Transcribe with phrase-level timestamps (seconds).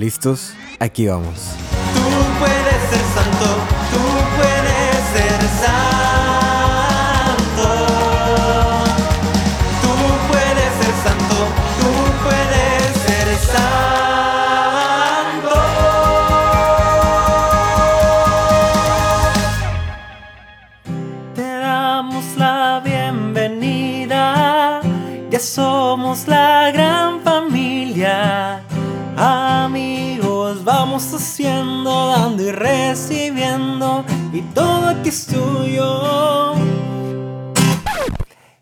[0.00, 0.54] ¿Listos?
[0.78, 1.34] Aquí vamos.
[1.92, 2.00] Tú
[2.38, 3.48] puedes ser santo,
[3.92, 4.00] tú
[4.38, 5.59] puedes ser santo.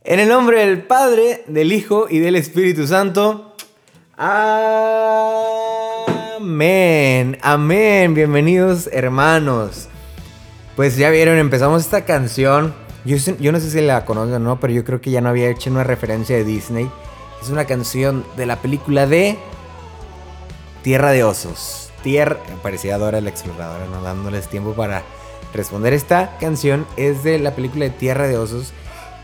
[0.03, 3.55] En el nombre del Padre, del Hijo y del Espíritu Santo.
[4.17, 4.57] Amén.
[7.43, 8.15] Amén.
[8.15, 9.89] Bienvenidos hermanos.
[10.75, 12.73] Pues ya vieron, empezamos esta canción.
[13.05, 15.51] Yo no sé si la conocen o no, pero yo creo que ya no había
[15.51, 16.91] hecho una referencia de Disney.
[17.43, 19.37] Es una canción de la película de
[20.83, 21.91] Tierra de Osos.
[22.03, 25.03] Tierra, parecía Dora la Exploradora, no dándoles tiempo para
[25.55, 25.93] responder.
[25.93, 28.73] Esta canción es de la película de Tierra de Osos.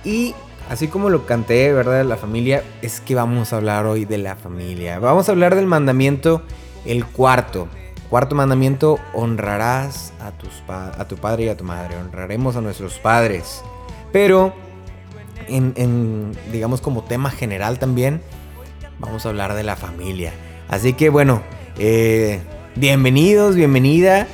[0.05, 0.35] Y
[0.69, 2.05] así como lo canté, ¿verdad?
[2.05, 4.99] La familia, es que vamos a hablar hoy de la familia.
[4.99, 6.43] Vamos a hablar del mandamiento,
[6.85, 7.69] el cuarto.
[8.11, 11.97] Cuarto mandamiento, honrarás a, tus a tu padre y a tu madre.
[11.97, 13.63] Honraremos a nuestros padres.
[14.13, 14.55] Pero,
[15.49, 18.23] en, en, digamos como tema general también,
[18.99, 20.33] vamos a hablar de la familia.
[20.69, 21.43] Así que bueno,
[21.79, 22.41] eh,
[22.77, 24.29] bienvenidos, bienvenida.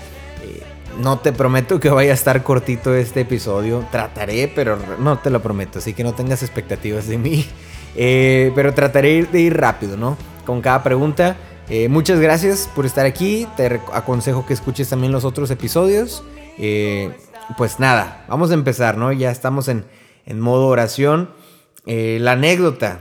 [1.01, 3.87] No te prometo que vaya a estar cortito este episodio.
[3.91, 5.79] Trataré, pero no te lo prometo.
[5.79, 7.47] Así que no tengas expectativas de mí.
[7.97, 10.17] Eh, pero trataré de ir rápido, ¿no?
[10.47, 11.37] Con cada pregunta.
[11.69, 13.49] Eh, muchas gracias por estar aquí.
[13.57, 16.23] Te aconsejo que escuches también los otros episodios.
[16.57, 17.11] Eh,
[17.59, 19.11] pues nada, vamos a empezar, ¿no?
[19.11, 19.87] Ya estamos en,
[20.25, 21.31] en modo oración.
[21.85, 23.01] La anécdota.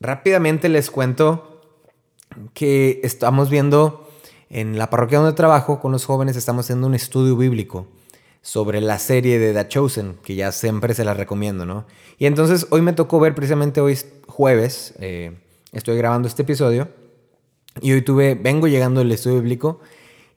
[0.00, 1.62] Rápidamente les cuento
[2.54, 4.07] que estamos viendo
[4.50, 7.86] en la parroquia donde trabajo con los jóvenes, estamos haciendo un estudio bíblico
[8.40, 11.86] sobre la serie de The Chosen, que ya siempre se la recomiendo, ¿no?
[12.18, 15.38] Y entonces hoy me tocó ver, precisamente hoy es jueves, eh,
[15.72, 16.88] estoy grabando este episodio,
[17.80, 19.80] y hoy tuve, vengo llegando del estudio bíblico,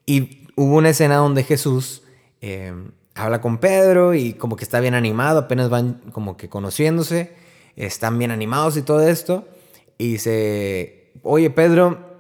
[0.06, 2.04] y hubo una escena donde Jesús
[2.42, 2.74] eh,
[3.16, 7.34] habla con Pedro y como que está bien animado, apenas van como que conociéndose,
[7.76, 9.48] están bien animados y todo esto,
[9.98, 12.18] y dice, oye Pedro,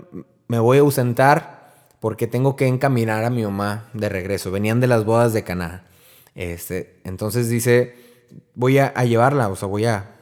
[0.47, 1.60] me voy a ausentar
[2.01, 4.51] porque tengo que encaminar a mi mamá de regreso.
[4.51, 5.85] Venían de las bodas de Caná.
[6.34, 7.95] Este, entonces dice,
[8.56, 10.16] voy a, llevarla, o sea, voy a,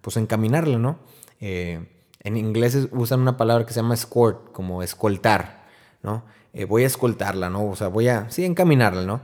[0.00, 0.98] pues encaminarla, ¿no?
[1.40, 1.86] Eh,
[2.20, 5.66] en inglés usan una palabra que se llama escort, como escoltar,
[6.02, 6.24] ¿no?
[6.54, 7.68] Eh, voy a escoltarla, ¿no?
[7.68, 9.20] O sea, voy a, sí, encaminarla, ¿no?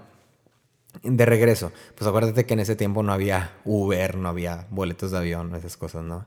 [1.02, 1.72] De regreso.
[1.94, 5.78] Pues acuérdate que en ese tiempo no había Uber, no había boletos de avión, esas
[5.78, 6.26] cosas, ¿no?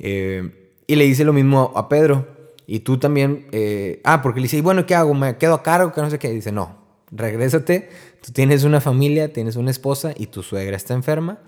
[0.00, 2.41] Eh, y le dice lo mismo a Pedro.
[2.66, 5.14] Y tú también, eh, ah, porque le dice, "Y bueno, ¿qué hago?
[5.14, 5.92] ¿Me quedo a cargo?
[5.92, 6.30] Que no sé qué.
[6.30, 6.76] dice, no,
[7.10, 7.90] regrésate.
[8.24, 11.38] Tú tienes una familia, tienes una esposa y tu suegra está enferma.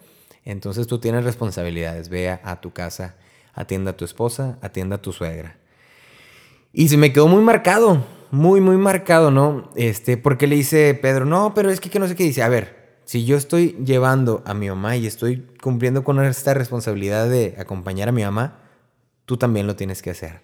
[0.45, 2.09] Entonces tú tienes responsabilidades.
[2.09, 3.17] Ve a, a tu casa,
[3.55, 5.57] atienda a tu esposa, atienda a tu suegra.
[6.73, 9.71] Y se me quedó muy marcado, muy, muy marcado, ¿no?
[9.77, 12.43] Este, porque le dice Pedro, no, pero es que, que no sé qué dice.
[12.43, 17.29] A ver, si yo estoy llevando a mi mamá y estoy cumpliendo con esta responsabilidad
[17.29, 18.59] de acompañar a mi mamá,
[19.25, 20.41] tú también lo tienes que hacer.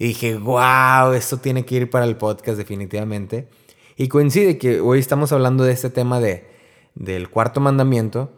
[0.00, 3.48] Y dije, wow, esto tiene que ir para el podcast definitivamente.
[3.96, 6.46] Y coincide que hoy estamos hablando de este tema de,
[6.94, 8.32] del cuarto mandamiento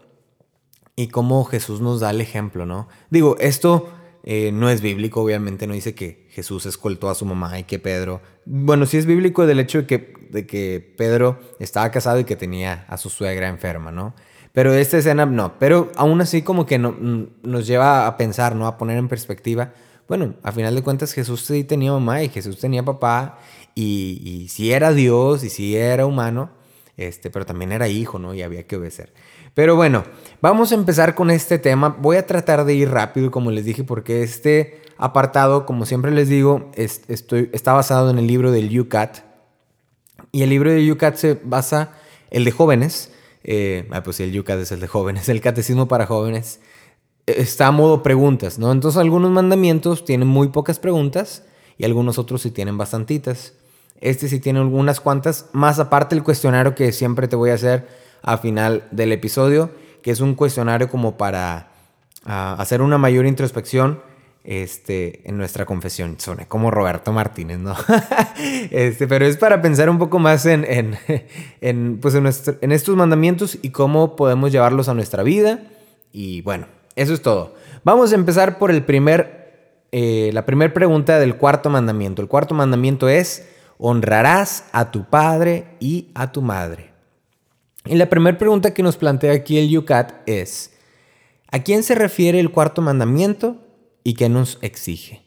[0.96, 2.88] y cómo Jesús nos da el ejemplo, ¿no?
[3.10, 3.90] Digo, esto
[4.24, 7.78] eh, no es bíblico, obviamente no dice que Jesús escoltó a su mamá y que
[7.78, 8.22] Pedro...
[8.46, 12.36] Bueno, sí es bíblico del hecho de que, de que Pedro estaba casado y que
[12.36, 14.14] tenía a su suegra enferma, ¿no?
[14.54, 18.56] Pero esta escena no, pero aún así como que no, mm, nos lleva a pensar,
[18.56, 18.66] ¿no?
[18.66, 19.74] A poner en perspectiva,
[20.10, 23.38] bueno, a final de cuentas Jesús sí tenía mamá y Jesús tenía papá
[23.76, 26.50] y, y sí era Dios y sí era humano,
[26.96, 28.34] este, pero también era hijo, ¿no?
[28.34, 29.12] Y había que obedecer.
[29.54, 30.02] Pero bueno,
[30.40, 31.90] vamos a empezar con este tema.
[32.00, 36.28] Voy a tratar de ir rápido, como les dije, porque este apartado, como siempre les
[36.28, 39.18] digo, es- estoy, está basado en el libro del UCAT.
[40.32, 41.92] Y el libro de UCAT se basa,
[42.32, 43.12] el de jóvenes,
[43.44, 46.58] eh, ah, pues el UCAT es el de jóvenes, el catecismo para jóvenes,
[47.26, 48.72] está a modo preguntas, ¿no?
[48.72, 51.44] Entonces algunos mandamientos tienen muy pocas preguntas
[51.78, 53.54] y algunos otros sí tienen bastantitas.
[54.00, 57.86] Este sí tiene algunas cuantas, más aparte el cuestionario que siempre te voy a hacer
[58.22, 59.70] a final del episodio,
[60.02, 61.68] que es un cuestionario como para
[62.24, 64.00] ah, hacer una mayor introspección
[64.42, 66.16] este, en nuestra confesión.
[66.18, 67.74] Soné como Roberto Martínez, ¿no?
[68.70, 70.98] este, pero es para pensar un poco más en, en,
[71.60, 75.62] en, pues en estos mandamientos y cómo podemos llevarlos a nuestra vida.
[76.12, 76.66] Y bueno,
[76.96, 77.54] eso es todo.
[77.84, 82.22] Vamos a empezar por el primer, eh, la primera pregunta del cuarto mandamiento.
[82.22, 83.48] El cuarto mandamiento es,
[83.78, 86.90] honrarás a tu padre y a tu madre.
[87.86, 90.74] Y la primera pregunta que nos plantea aquí el Yucat es,
[91.50, 93.56] ¿a quién se refiere el cuarto mandamiento
[94.04, 95.22] y qué nos exige?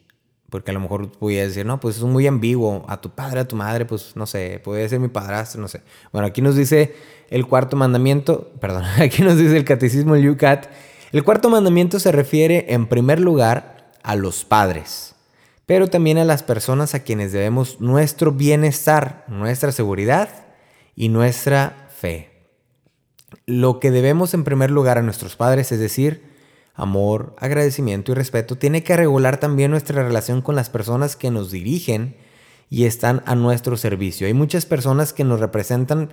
[0.50, 3.40] Porque a lo mejor voy a decir, no, pues es muy ambiguo, a tu padre,
[3.40, 5.82] a tu madre, pues no sé, puede ser mi padrastro, no sé.
[6.12, 6.94] Bueno, aquí nos dice
[7.28, 10.68] el cuarto mandamiento, perdón, aquí nos dice el catecismo, el Yucat,
[11.14, 15.14] el cuarto mandamiento se refiere en primer lugar a los padres,
[15.64, 20.28] pero también a las personas a quienes debemos nuestro bienestar, nuestra seguridad
[20.96, 22.48] y nuestra fe.
[23.46, 26.24] Lo que debemos en primer lugar a nuestros padres, es decir,
[26.74, 31.52] amor, agradecimiento y respeto, tiene que regular también nuestra relación con las personas que nos
[31.52, 32.16] dirigen
[32.70, 34.26] y están a nuestro servicio.
[34.26, 36.10] Hay muchas personas que nos representan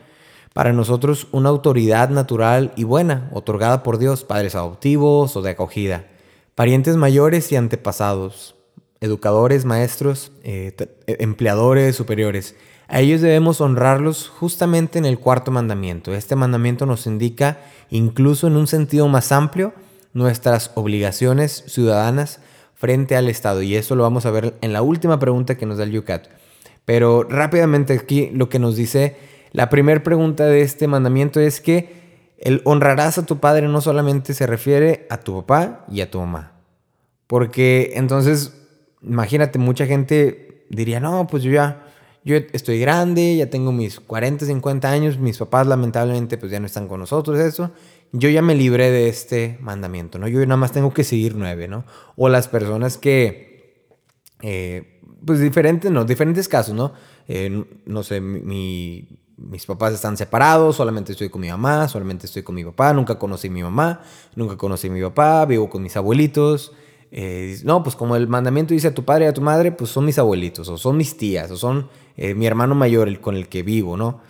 [0.53, 6.07] para nosotros una autoridad natural y buena, otorgada por Dios, padres adoptivos o de acogida,
[6.56, 8.56] parientes mayores y antepasados,
[9.00, 12.56] educadores, maestros, eh, eh, empleadores superiores.
[12.88, 16.13] A ellos debemos honrarlos justamente en el cuarto mandamiento.
[16.13, 17.59] Este mandamiento nos indica,
[17.89, 19.74] incluso en un sentido más amplio,
[20.13, 22.42] nuestras obligaciones ciudadanas
[22.75, 23.62] frente al Estado.
[23.62, 26.27] Y eso lo vamos a ver en la última pregunta que nos da el Yucat.
[26.83, 29.15] Pero rápidamente aquí lo que nos dice
[29.51, 32.01] la primera pregunta de este mandamiento es que
[32.38, 36.19] el honrarás a tu padre no solamente se refiere a tu papá y a tu
[36.19, 36.53] mamá.
[37.27, 38.53] Porque entonces,
[39.01, 41.86] imagínate, mucha gente diría, no, pues yo ya,
[42.24, 46.65] yo estoy grande, ya tengo mis 40, 50 años, mis papás lamentablemente pues ya no
[46.65, 47.71] están con nosotros, eso
[48.13, 50.27] yo ya me libré de este mandamiento, ¿no?
[50.27, 51.86] Yo nada más tengo que seguir nueve, ¿no?
[52.18, 53.88] O las personas que,
[54.42, 56.94] eh, pues diferentes, no, diferentes casos, ¿no?
[57.27, 62.43] Eh, no sé, mi, mis papás están separados, solamente estoy con mi mamá, solamente estoy
[62.43, 64.01] con mi papá, nunca conocí a mi mamá,
[64.35, 66.73] nunca conocí a mi papá, vivo con mis abuelitos.
[67.11, 69.89] Eh, no, pues como el mandamiento dice a tu padre y a tu madre, pues
[69.89, 73.49] son mis abuelitos, o son mis tías, o son mi hermano mayor el con el
[73.49, 74.21] que vivo, ¿no?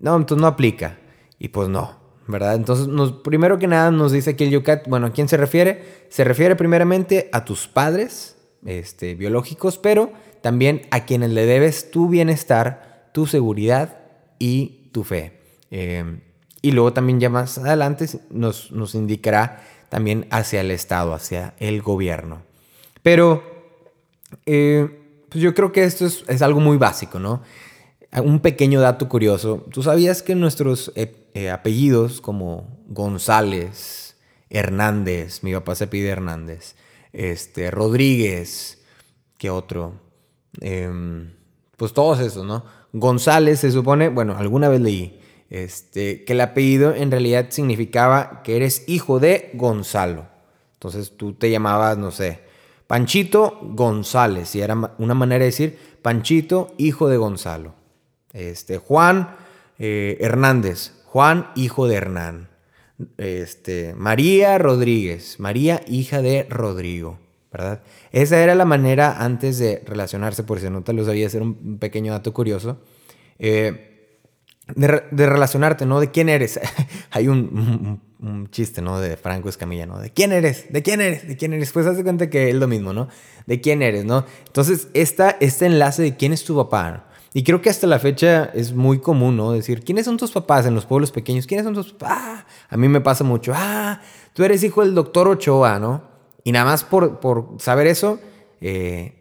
[0.00, 0.98] No, entonces no aplica.
[1.38, 2.54] Y pues no, ¿verdad?
[2.54, 2.88] Entonces,
[3.22, 6.06] primero que nada nos dice aquí el Yucat, bueno, ¿a quién se refiere?
[6.08, 12.08] Se refiere primeramente a tus padres este, biológicos, pero también a quienes le debes tu
[12.08, 14.05] bienestar, tu seguridad
[14.38, 15.40] y tu fe.
[15.70, 16.20] Eh,
[16.62, 21.82] y luego también ya más adelante nos, nos indicará también hacia el Estado, hacia el
[21.82, 22.42] gobierno.
[23.02, 23.42] Pero
[24.46, 24.88] eh,
[25.28, 27.42] pues yo creo que esto es, es algo muy básico, ¿no?
[28.12, 29.66] Un pequeño dato curioso.
[29.70, 34.16] ¿Tú sabías que nuestros eh, apellidos como González,
[34.48, 36.76] Hernández, mi papá se pide Hernández,
[37.12, 38.82] este, Rodríguez,
[39.38, 40.00] ¿qué otro?
[40.60, 41.32] Em,
[41.76, 42.64] pues todos esos, ¿no?
[42.98, 45.20] González se supone, bueno, alguna vez leí,
[45.50, 50.26] este, que el apellido en realidad significaba que eres hijo de Gonzalo.
[50.72, 52.40] Entonces tú te llamabas, no sé,
[52.86, 57.74] Panchito González, y era una manera de decir Panchito, hijo de Gonzalo.
[58.32, 59.36] Este, Juan
[59.78, 62.48] eh, Hernández, Juan, hijo de Hernán.
[63.18, 67.18] Este, María Rodríguez, María, hija de Rodrigo,
[68.12, 71.78] Esa era la manera antes de relacionarse, por si no te lo sabía, hacer un
[71.78, 72.80] pequeño dato curioso.
[73.38, 73.92] Eh,
[74.74, 76.00] de, relacionarte, ¿no?
[76.00, 76.58] ¿De quién eres?
[77.10, 78.00] Hay un,
[78.50, 79.00] chiste, ¿no?
[79.00, 79.98] De Franco Escamilla, ¿no?
[80.00, 80.72] ¿De quién eres?
[80.72, 81.28] ¿De quién eres?
[81.28, 81.70] ¿De quién eres?
[81.72, 83.08] Pues haz cuenta que es lo mismo, ¿no?
[83.46, 84.24] ¿De quién eres, no?
[84.46, 87.06] Entonces, esta, este enlace de quién es tu papá,
[87.36, 89.52] y creo que hasta la fecha es muy común, ¿no?
[89.52, 91.46] Decir, ¿quiénes son tus papás en los pueblos pequeños?
[91.46, 92.46] ¿Quiénes son tus papás?
[92.70, 93.52] A mí me pasa mucho.
[93.54, 94.00] Ah,
[94.32, 96.15] tú eres hijo del doctor Ochoa, ¿no?
[96.46, 98.20] Y nada más por, por saber eso,
[98.60, 99.14] eh,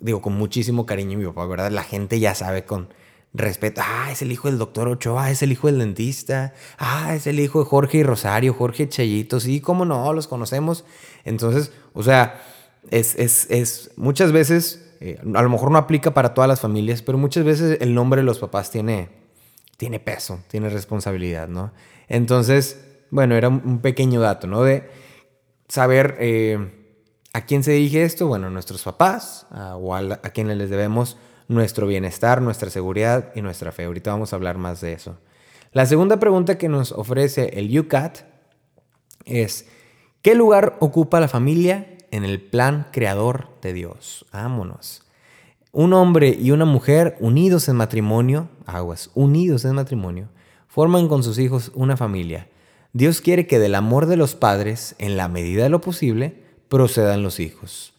[0.00, 1.70] digo, con muchísimo cariño mi papá, ¿verdad?
[1.70, 2.92] La gente ya sabe con
[3.32, 3.80] respeto.
[3.82, 6.52] Ah, es el hijo del doctor Ochoa, es el hijo del dentista.
[6.76, 9.40] Ah, es el hijo de Jorge y Rosario, Jorge Chayito.
[9.40, 10.84] Sí, cómo no, los conocemos.
[11.24, 12.38] Entonces, o sea,
[12.90, 17.00] es, es, es muchas veces eh, a lo mejor no aplica para todas las familias,
[17.00, 19.08] pero muchas veces el nombre de los papás tiene,
[19.78, 21.72] tiene peso, tiene responsabilidad, ¿no?
[22.08, 22.78] Entonces,
[23.10, 24.64] bueno, era un pequeño dato, ¿no?
[24.64, 25.07] De
[25.68, 26.72] saber eh,
[27.32, 30.70] a quién se dirige esto, bueno, a nuestros papás, a, o a, a quienes les
[30.70, 33.84] debemos nuestro bienestar, nuestra seguridad y nuestra fe.
[33.84, 35.18] Ahorita vamos a hablar más de eso.
[35.72, 38.20] La segunda pregunta que nos ofrece el UCAT
[39.24, 39.66] es,
[40.22, 44.26] ¿qué lugar ocupa la familia en el plan creador de Dios.
[44.32, 45.02] Vámonos.
[45.72, 50.28] Un hombre y una mujer unidos en matrimonio, aguas, unidos en matrimonio,
[50.66, 52.48] forman con sus hijos una familia.
[52.98, 56.34] Dios quiere que del amor de los padres, en la medida de lo posible,
[56.68, 57.92] procedan los hijos.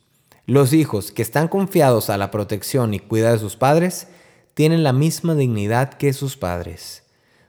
[0.46, 4.10] Los hijos que están confiados a la protección y cuidado de sus padres
[4.56, 7.04] tienen la misma dignidad que sus padres.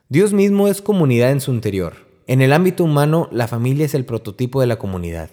[0.08, 2.06] Dios mismo es comunidad en su interior.
[2.28, 5.30] En el ámbito humano, la familia es el prototipo de la comunidad.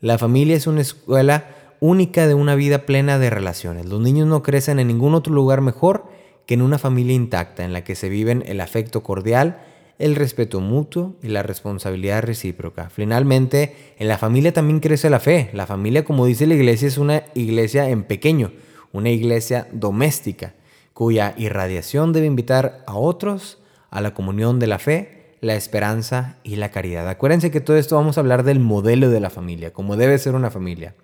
[0.00, 1.48] La familia es una escuela
[1.80, 3.86] única de una vida plena de relaciones.
[3.86, 6.04] Los niños no crecen en ningún otro lugar mejor
[6.46, 9.65] que en una familia intacta en la que se viven el afecto cordial,
[9.98, 12.90] el respeto mutuo y la responsabilidad recíproca.
[12.90, 15.50] Finalmente, en la familia también crece la fe.
[15.52, 18.52] La familia, como dice la iglesia, es una iglesia en pequeño,
[18.92, 20.54] una iglesia doméstica,
[20.92, 23.58] cuya irradiación debe invitar a otros
[23.90, 27.08] a la comunión de la fe, la esperanza y la caridad.
[27.08, 30.34] Acuérdense que todo esto vamos a hablar del modelo de la familia, como debe ser
[30.34, 30.94] una familia.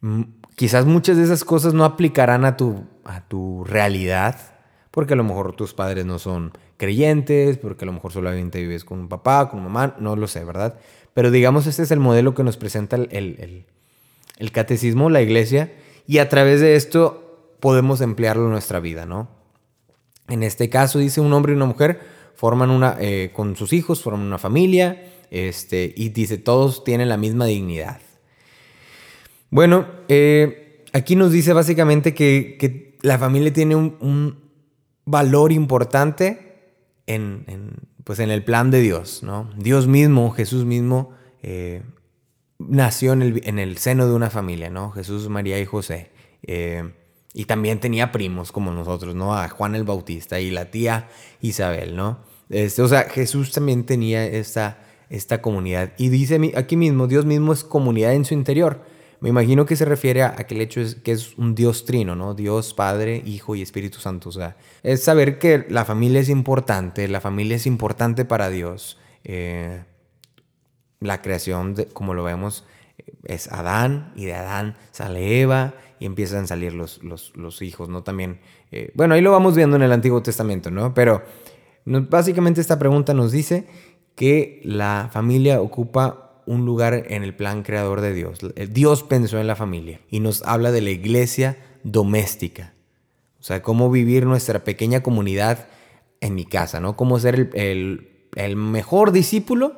[0.00, 0.22] Mm,
[0.56, 4.36] quizás muchas de esas cosas no aplicarán a tu, a tu realidad,
[4.90, 8.86] porque a lo mejor tus padres no son creyentes, porque a lo mejor solamente vives
[8.86, 10.78] con un papá, con mamá, no lo sé, ¿verdad?
[11.12, 13.66] Pero digamos, este es el modelo que nos presenta el,
[14.38, 15.74] el, catecismo, la iglesia,
[16.06, 19.28] y a través de esto podemos emplearlo en nuestra vida, ¿no?
[20.28, 22.00] En este caso, dice un hombre y una mujer,
[22.34, 27.18] forman una, eh, con sus hijos, forman una familia, este, y dice, todos tienen la
[27.18, 28.00] misma dignidad.
[29.50, 34.38] Bueno, eh, aquí nos dice básicamente que, la familia tiene un
[35.06, 36.49] valor importante
[37.14, 37.74] en,
[38.04, 39.50] pues en el plan de Dios, ¿no?
[39.56, 41.12] Dios mismo, Jesús mismo,
[41.42, 41.82] eh,
[42.58, 44.90] nació en el, en el, seno de una familia, ¿no?
[44.90, 46.10] Jesús, María y José.
[46.42, 46.92] Eh,
[47.32, 49.36] y también tenía primos como nosotros, ¿no?
[49.36, 51.08] A Juan el Bautista y la tía
[51.40, 52.20] Isabel, ¿no?
[52.48, 55.92] Este, o sea, Jesús también tenía esta, esta comunidad.
[55.96, 58.84] Y dice aquí mismo, Dios mismo es comunidad en su interior.
[59.20, 62.34] Me imagino que se refiere a aquel hecho es, que es un Dios trino, ¿no?
[62.34, 64.30] Dios, Padre, Hijo y Espíritu Santo.
[64.30, 68.98] O sea, es saber que la familia es importante, la familia es importante para Dios.
[69.24, 69.84] Eh,
[71.00, 72.64] la creación, como lo vemos,
[73.24, 78.02] es Adán y de Adán sale Eva y empiezan a salir los, los, hijos, ¿no?
[78.02, 80.94] También, eh, bueno, ahí lo vamos viendo en el Antiguo Testamento, ¿no?
[80.94, 81.22] Pero
[81.84, 83.66] básicamente esta pregunta nos dice
[84.14, 88.40] que la familia ocupa un lugar en el plan creador de Dios.
[88.70, 92.74] Dios pensó en la familia y nos habla de la iglesia doméstica.
[93.38, 95.68] O sea, cómo vivir nuestra pequeña comunidad
[96.20, 96.96] en mi casa, ¿no?
[96.96, 99.74] Cómo ser el, mejor discípulo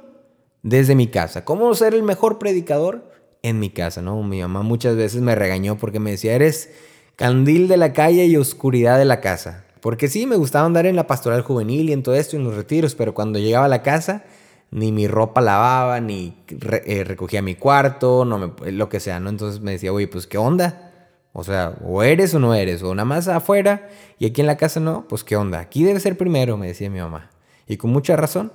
[0.62, 1.44] desde mi casa.
[1.44, 3.12] Cómo ser el mejor predicador
[3.42, 4.22] en mi casa, ¿no?
[4.22, 6.70] Mi mamá muchas veces me regañó porque me decía, eres
[7.16, 9.66] candil de la calle y oscuridad de la casa.
[9.82, 12.56] Porque sí, me gustaba andar en la pastoral juvenil y en todo esto, en los
[12.56, 14.24] retiros, pero cuando llegaba a la casa
[14.72, 19.28] ni mi ropa lavaba, ni eh, recogía mi cuarto, no me, lo que sea, ¿no?
[19.28, 20.90] Entonces me decía, oye, pues, ¿qué onda?
[21.34, 23.88] O sea, o eres o no eres, o nada más afuera
[24.18, 25.60] y aquí en la casa no, pues, ¿qué onda?
[25.60, 27.30] Aquí debe ser primero, me decía mi mamá.
[27.68, 28.50] Y con mucha razón.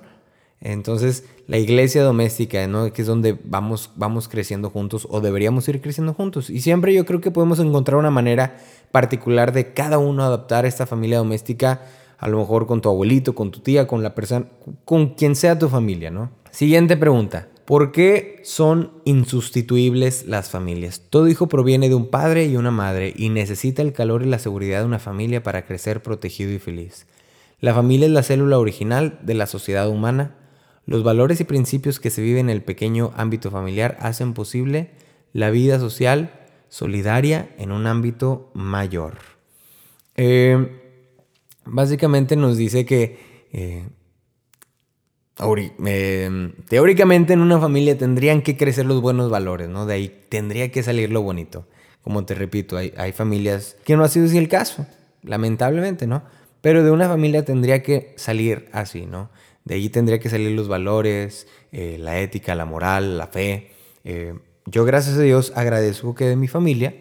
[0.60, 2.92] Entonces, la iglesia doméstica, ¿no?
[2.92, 6.50] Que es donde vamos, vamos creciendo juntos o deberíamos ir creciendo juntos.
[6.50, 8.56] Y siempre yo creo que podemos encontrar una manera
[8.90, 11.82] particular de cada uno adaptar esta familia doméstica
[12.18, 14.46] a lo mejor con tu abuelito, con tu tía, con la persona,
[14.84, 16.30] con quien sea tu familia, ¿no?
[16.50, 17.48] Siguiente pregunta.
[17.64, 21.02] ¿Por qué son insustituibles las familias?
[21.10, 24.38] Todo hijo proviene de un padre y una madre y necesita el calor y la
[24.38, 27.06] seguridad de una familia para crecer protegido y feliz.
[27.60, 30.34] La familia es la célula original de la sociedad humana.
[30.86, 34.92] Los valores y principios que se viven en el pequeño ámbito familiar hacen posible
[35.34, 36.32] la vida social
[36.70, 39.18] solidaria en un ámbito mayor.
[40.16, 40.87] Eh,
[41.68, 43.18] básicamente nos dice que
[43.52, 43.84] eh,
[46.68, 49.86] teóricamente en una familia tendrían que crecer los buenos valores, ¿no?
[49.86, 51.66] De ahí tendría que salir lo bonito.
[52.02, 54.86] Como te repito, hay, familias que no ha sido así el caso,
[55.22, 56.22] lamentablemente, ¿no?
[56.60, 59.30] Pero de una familia tendría que salir así, ¿no?
[59.64, 63.72] De ahí tendría que salir los valores, eh, la ética, la moral, la fe.
[64.04, 64.34] Eh,
[64.66, 66.94] yo gracias a Dios agradezco que de mi familia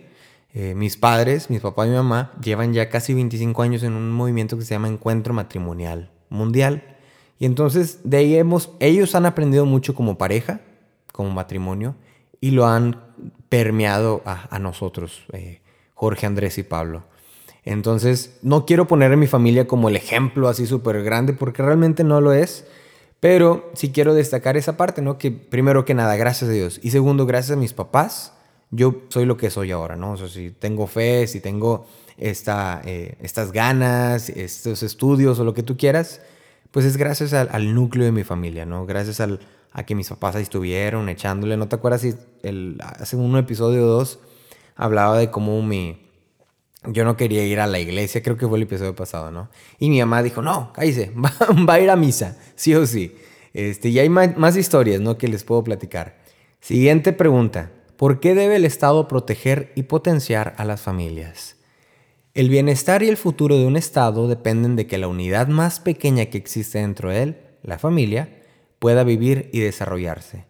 [0.59, 4.11] eh, mis padres, mis papás y mi mamá, llevan ya casi 25 años en un
[4.11, 6.97] movimiento que se llama Encuentro Matrimonial Mundial.
[7.37, 10.61] Y entonces de ahí hemos, ellos han aprendido mucho como pareja,
[11.13, 11.93] como matrimonio,
[12.41, 13.03] y lo han
[13.49, 15.61] permeado a, nosotros, eh,
[15.93, 17.03] Jorge, Andrés y Pablo.
[17.63, 22.03] Entonces, no quiero poner a mi familia como el ejemplo así súper grande, porque realmente
[22.03, 22.65] no lo es.
[23.19, 25.19] Pero sí quiero destacar esa parte, ¿no?
[25.19, 26.79] Que primero que nada, gracias a Dios.
[26.81, 28.33] Y segundo, gracias a mis papás,
[28.71, 30.13] yo soy lo que soy ahora, ¿no?
[30.13, 31.85] O sea, si tengo fe, si tengo
[32.17, 36.21] esta, eh, estas ganas, estos estudios o lo que tú quieras,
[36.71, 38.85] pues es gracias al, núcleo de mi familia, ¿no?
[38.85, 41.55] Gracias a que mis papás ahí estuvieron echándole.
[41.55, 44.19] ¿No te acuerdas si el, hace un episodio o dos
[44.75, 46.03] hablaba de cómo mi...
[46.85, 49.49] Yo no quería ir a la iglesia, creo que fue el episodio pasado, ¿no?
[49.79, 53.15] Y mi mamá dijo, no, cállese, va, a ir a misa, sí o sí.
[53.53, 55.17] Este, y hay más historias, ¿no?
[55.17, 56.17] Que les puedo platicar.
[56.61, 57.71] Siguiente pregunta.
[57.97, 61.57] ¿Por qué debe el Estado proteger y potenciar a las familias?
[62.35, 66.27] El bienestar y el futuro de un Estado dependen de que la unidad más pequeña
[66.27, 68.29] que existe dentro de él, la familia,
[68.77, 70.45] pueda vivir y desarrollarse.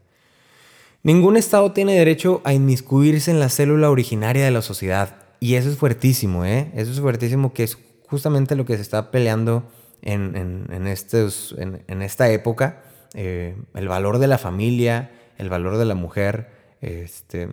[1.03, 5.15] Ningún Estado tiene derecho a inmiscuirse en la célula originaria de la sociedad.
[5.39, 6.69] Y eso es fuertísimo, ¿eh?
[6.75, 7.77] Eso es fuertísimo que es
[8.09, 9.63] justamente lo que se está peleando
[10.01, 10.35] en,
[10.69, 15.95] en, estos, en esta época, eh, el valor de la familia, el valor de la
[15.95, 16.56] mujer.
[16.87, 17.49] Este,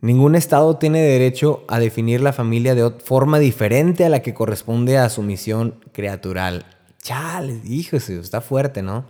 [0.00, 4.96] ningún Estado tiene derecho a definir la familia de forma diferente a la que corresponde
[4.98, 6.66] a su misión creatural.
[7.02, 9.06] Chale, híjole, está fuerte, ¿no?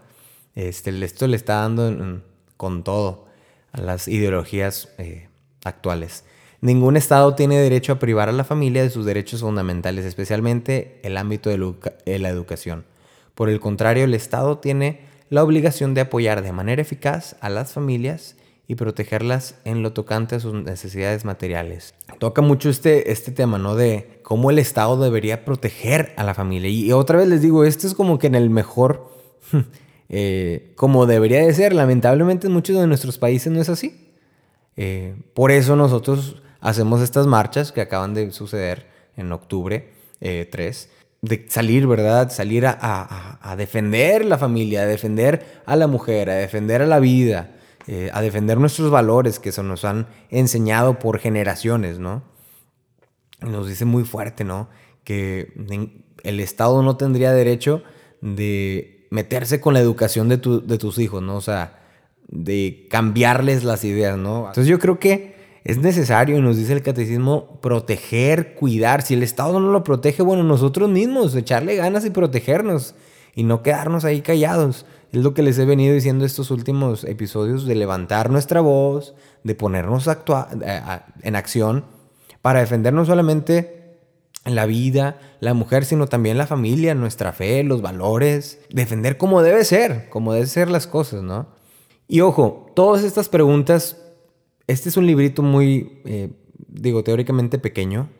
[0.54, 2.23] Este, esto le está dando
[2.56, 3.26] con todo
[3.73, 5.28] a las ideologías eh,
[5.64, 6.25] actuales.
[6.62, 11.18] Ningún Estado tiene derecho a privar a la familia de sus derechos fundamentales, especialmente el
[11.18, 12.87] ámbito de la educación.
[13.35, 17.73] Por el contrario, el Estado tiene la obligación de apoyar de manera eficaz a las
[17.73, 18.37] familias
[18.68, 21.94] y protegerlas en lo tocante a sus necesidades materiales.
[22.18, 23.76] Toca mucho este, este tema, ¿no?
[23.76, 26.68] De cómo el Estado debería proteger a la familia.
[26.68, 29.12] Y otra vez les digo, esto es como que en el mejor,
[30.08, 31.73] eh, como debería de ser.
[31.73, 34.12] Lamentablemente en muchos de nuestros países no es así.
[34.76, 40.88] Eh, por eso nosotros hacemos estas marchas que acaban de suceder en octubre 3 eh,
[41.23, 42.30] de salir, ¿verdad?
[42.30, 47.55] Salir a, defender la familia, a defender a la mujer, a defender a la vida,
[47.87, 52.23] eh, a defender nuestros valores que se nos han enseñado por generaciones, ¿no?
[53.40, 54.69] nos dice muy fuerte, ¿no?
[55.05, 55.52] Que
[56.23, 57.83] el Estado no tendría derecho
[58.21, 61.37] de meterse con la educación de, de tus hijos, ¿no?
[61.37, 61.81] O sea,
[62.28, 64.49] de cambiarles las ideas, ¿no?
[64.49, 69.02] Entonces yo creo que es necesario, nos dice el catecismo, proteger, cuidar.
[69.02, 72.95] Si el Estado no lo protege, bueno, nosotros mismos, echarle ganas y protegernos
[73.35, 74.87] y no quedarnos ahí callados.
[75.16, 79.54] Es lo que les he venido diciendo estos últimos episodios, de levantar nuestra voz, de
[79.54, 80.06] ponernos
[81.23, 81.87] en acción
[82.42, 83.96] para defender no solamente
[84.44, 89.64] la vida, la mujer, sino también la familia, nuestra fe, los valores, defender como debe
[89.64, 91.46] ser, como deben ser las cosas, ¿no?
[92.06, 93.96] Y ojo, todas estas preguntas
[94.66, 96.28] este es un librito muy, eh,
[96.68, 98.11] digo, teóricamente pequeño,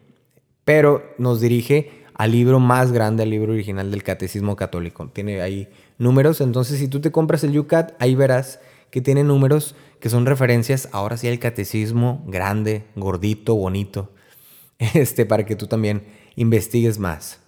[0.65, 5.11] pero nos dirige al libro más grande, al libro original del Catecismo Católico.
[5.13, 5.69] Tiene ahí
[5.99, 8.59] números, entonces si tú te compras el UCAT, ahí verás
[8.91, 14.11] que tiene números que son referencias ahora sí al catecismo grande, gordito, bonito,
[14.79, 16.05] este, para que tú también
[16.37, 17.41] investigues más.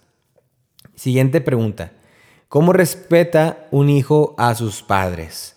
[0.95, 1.93] Siguiente pregunta.
[2.47, 5.55] ¿Cómo respeta un hijo a sus padres?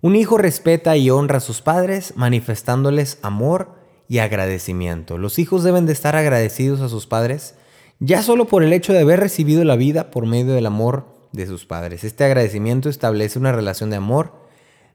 [0.00, 3.74] Un hijo respeta y honra a sus padres manifestándoles amor
[4.08, 5.18] y agradecimiento.
[5.18, 7.54] Los hijos deben de estar agradecidos a sus padres
[8.00, 11.46] ya solo por el hecho de haber recibido la vida por medio del amor de
[11.46, 12.04] sus padres.
[12.04, 14.32] Este agradecimiento establece una relación de amor,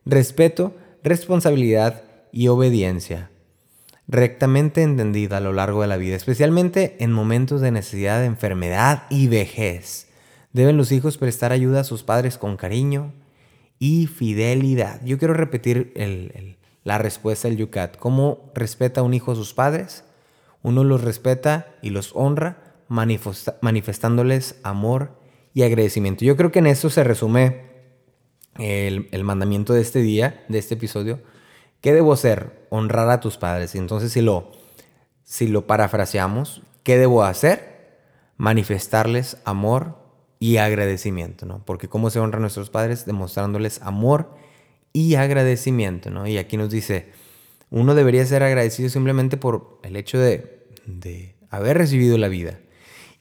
[0.06, 3.30] respeto, responsabilidad y obediencia,
[4.08, 9.04] rectamente entendida a lo largo de la vida, especialmente en momentos de necesidad de enfermedad
[9.10, 10.08] y vejez.
[10.52, 13.13] Deben los hijos prestar ayuda a sus padres con cariño,
[13.84, 15.02] y fidelidad.
[15.04, 15.94] Yo quiero repetir
[16.86, 17.98] la respuesta del Yucat.
[17.98, 20.06] ¿Cómo respeta un hijo a sus padres?
[20.62, 22.62] Uno los respeta y los honra
[22.93, 25.17] manifestándoles amor
[25.53, 26.25] y agradecimiento.
[26.25, 27.73] Yo creo que en esto se resume
[28.60, 31.21] el, mandamiento de este día, de este episodio.
[31.82, 32.67] ¿Qué debo hacer?
[32.69, 33.73] Honrar a tus padres.
[33.75, 34.51] Entonces, si lo,
[35.23, 37.97] si lo parafraseamos, ¿qué debo hacer?
[38.38, 39.97] Manifestarles amor
[40.39, 41.65] y agradecimiento, ¿no?
[41.65, 44.36] Porque cómo se honran nuestros padres demostrándoles amor
[44.91, 46.27] y agradecimiento, ¿no?
[46.27, 47.12] Y aquí nos dice,
[47.71, 52.60] uno debería ser agradecido simplemente por el hecho de, de haber recibido la vida.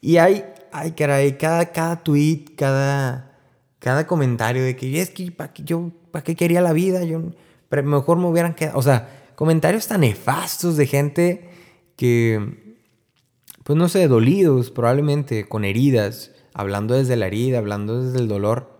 [0.04, 3.38] Y hay, ay caray, cada, cada tweet, cada,
[3.78, 7.04] cada comentario de que es que ¿para qué, yo, ¿para qué quería la vida?
[7.04, 7.22] Yo,
[7.70, 11.50] mejor me hubieran quedado, o sea, comentarios tan nefastos de gente
[11.94, 12.76] que,
[13.62, 18.72] pues no sé, dolidos probablemente, con heridas, hablando desde la herida, hablando desde el dolor,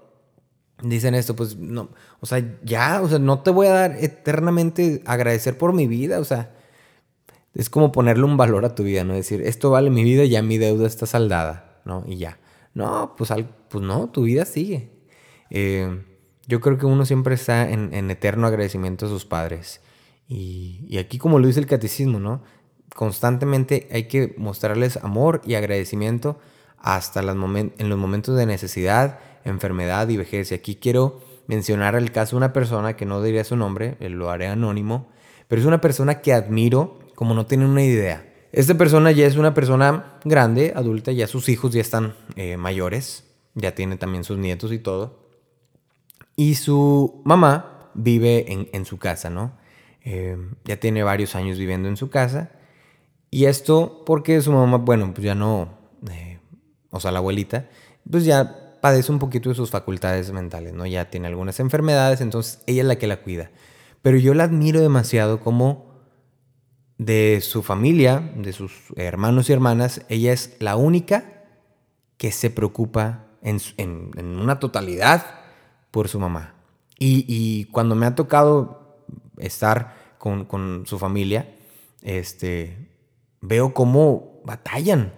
[0.82, 5.04] dicen esto, pues no, o sea, ya, o sea, no te voy a dar eternamente
[5.06, 6.52] agradecer por mi vida, o sea,
[7.54, 9.14] es como ponerle un valor a tu vida, ¿no?
[9.14, 12.04] Decir, esto vale mi vida, ya mi deuda está saldada, ¿no?
[12.06, 12.38] Y ya.
[12.74, 13.30] No, pues,
[13.68, 14.90] pues no, tu vida sigue.
[15.50, 16.02] Eh,
[16.46, 19.80] yo creo que uno siempre está en, eterno agradecimiento a sus padres.
[20.28, 22.42] Y, y, aquí, como lo dice el catecismo, ¿no?
[22.94, 26.38] Constantemente hay que mostrarles amor y agradecimiento
[26.78, 30.50] hasta en los momentos de necesidad, enfermedad y vejez.
[30.50, 34.30] Y aquí quiero mencionar el caso de una persona que no diría su nombre, lo
[34.30, 35.08] haré anónimo,
[35.48, 38.28] pero es una persona que admiro como no tienen una idea.
[38.50, 43.22] Esta persona ya es una persona grande, adulta, ya sus hijos ya están eh, mayores,
[43.54, 45.20] ya tiene también sus nietos y todo.
[46.34, 49.52] Y su mamá vive en, su casa, ¿no?
[50.04, 52.50] Eh, ya tiene varios años viviendo en su casa.
[53.30, 55.78] Y esto porque su mamá, bueno, pues ya no,
[56.10, 56.40] eh,
[56.90, 57.68] o sea, la abuelita,
[58.10, 60.86] pues ya padece un poquito de sus facultades mentales, ¿no?
[60.86, 63.52] Ya tiene algunas enfermedades, entonces ella es la que la cuida.
[64.02, 65.91] Pero yo la admiro demasiado como
[67.04, 71.44] de su familia, de sus hermanos y hermanas, ella es la única
[72.16, 73.58] que se preocupa en,
[74.16, 75.24] una totalidad
[75.90, 76.54] por su mamá.
[76.98, 79.04] Y, cuando me ha tocado
[79.38, 81.52] estar con, su familia,
[82.02, 82.88] este,
[83.40, 85.12] veo cómo batallan,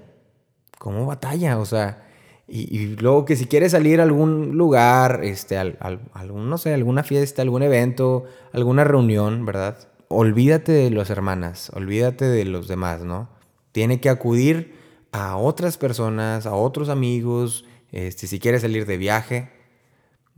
[0.78, 2.08] cómo batalla, o sea,
[2.48, 7.42] y, luego que si quieres salir a algún lugar, este, algún, no sé, alguna fiesta,
[7.42, 9.76] algún evento, alguna reunión, ¿verdad?
[10.08, 13.28] Olvídate de las hermanas, olvídate de los demás, ¿no?
[13.72, 14.74] Tiene que acudir
[15.12, 19.50] a otras personas, a otros amigos, este, si quiere salir de viaje,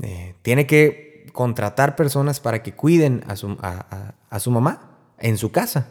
[0.02, 5.50] eh, tiene que contratar personas para que cuiden a su, a, su mamá en su
[5.50, 5.88] casa,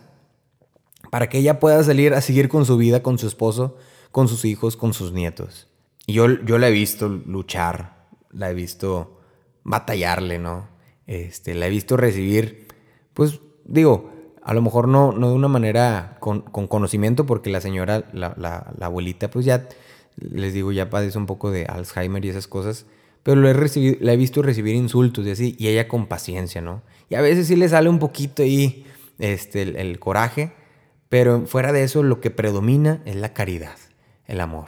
[1.10, 3.78] para que ella pueda salir a seguir con su vida, con su esposo,
[4.12, 5.68] con sus hijos, con sus nietos.
[6.06, 9.20] Y yo, yo la he visto luchar, la he visto
[9.64, 10.68] batallarle, ¿no?
[11.08, 12.68] Este, la he visto recibir,
[13.14, 18.06] pues digo, a lo mejor no, no de una manera con, conocimiento, porque la señora,
[18.14, 19.68] la, abuelita, pues ya,
[20.18, 22.86] les digo, ya padece un poco de Alzheimer y esas cosas,
[23.24, 26.62] pero lo he recibido, la he visto recibir insultos y así, y ella con paciencia,
[26.62, 26.84] ¿no?
[27.10, 28.86] Y a veces sí le sale un poquito ahí
[29.18, 30.52] este, el, coraje,
[31.10, 33.78] pero fuera de eso lo que predomina es la caridad,
[34.28, 34.68] el amor.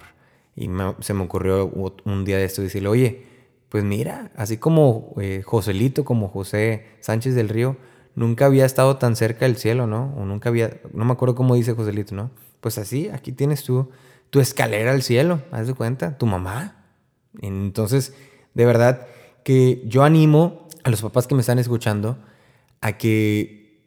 [0.55, 0.69] Y
[1.01, 3.23] se me ocurrió un día de esto decirle, oye,
[3.69, 7.77] pues mira, así como eh, Joselito, como José Sánchez del Río,
[8.17, 10.11] nunca había estado tan cerca del cielo, ¿no?
[10.17, 12.31] O nunca había, no me acuerdo cómo dice Joselito, ¿no?
[12.61, 13.89] Pues así, aquí tienes tú
[14.31, 16.83] tu escalera al cielo, haz de cuenta, tu mamá.
[17.41, 18.15] Entonces,
[18.55, 19.05] de verdad
[19.43, 22.17] que yo animo a los papás que me están escuchando
[22.81, 23.83] a que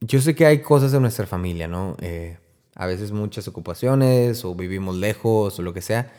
[0.00, 1.96] yo sé que hay cosas en nuestra familia, ¿no?
[2.00, 2.38] Eh,
[2.74, 6.10] a veces muchas ocupaciones o vivimos lejos o lo que sea,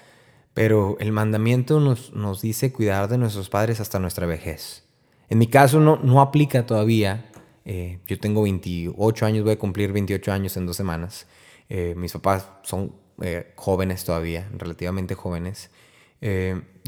[0.53, 4.83] pero el mandamiento nos, nos dice cuidar de nuestros padres hasta nuestra vejez.
[5.29, 7.31] En mi caso no, no aplica todavía
[7.65, 11.27] eh, yo tengo 28 años, voy a cumplir 28 años en dos semanas.
[11.67, 15.71] Eh, mis papás son eh, jóvenes todavía, relativamente jóvenes.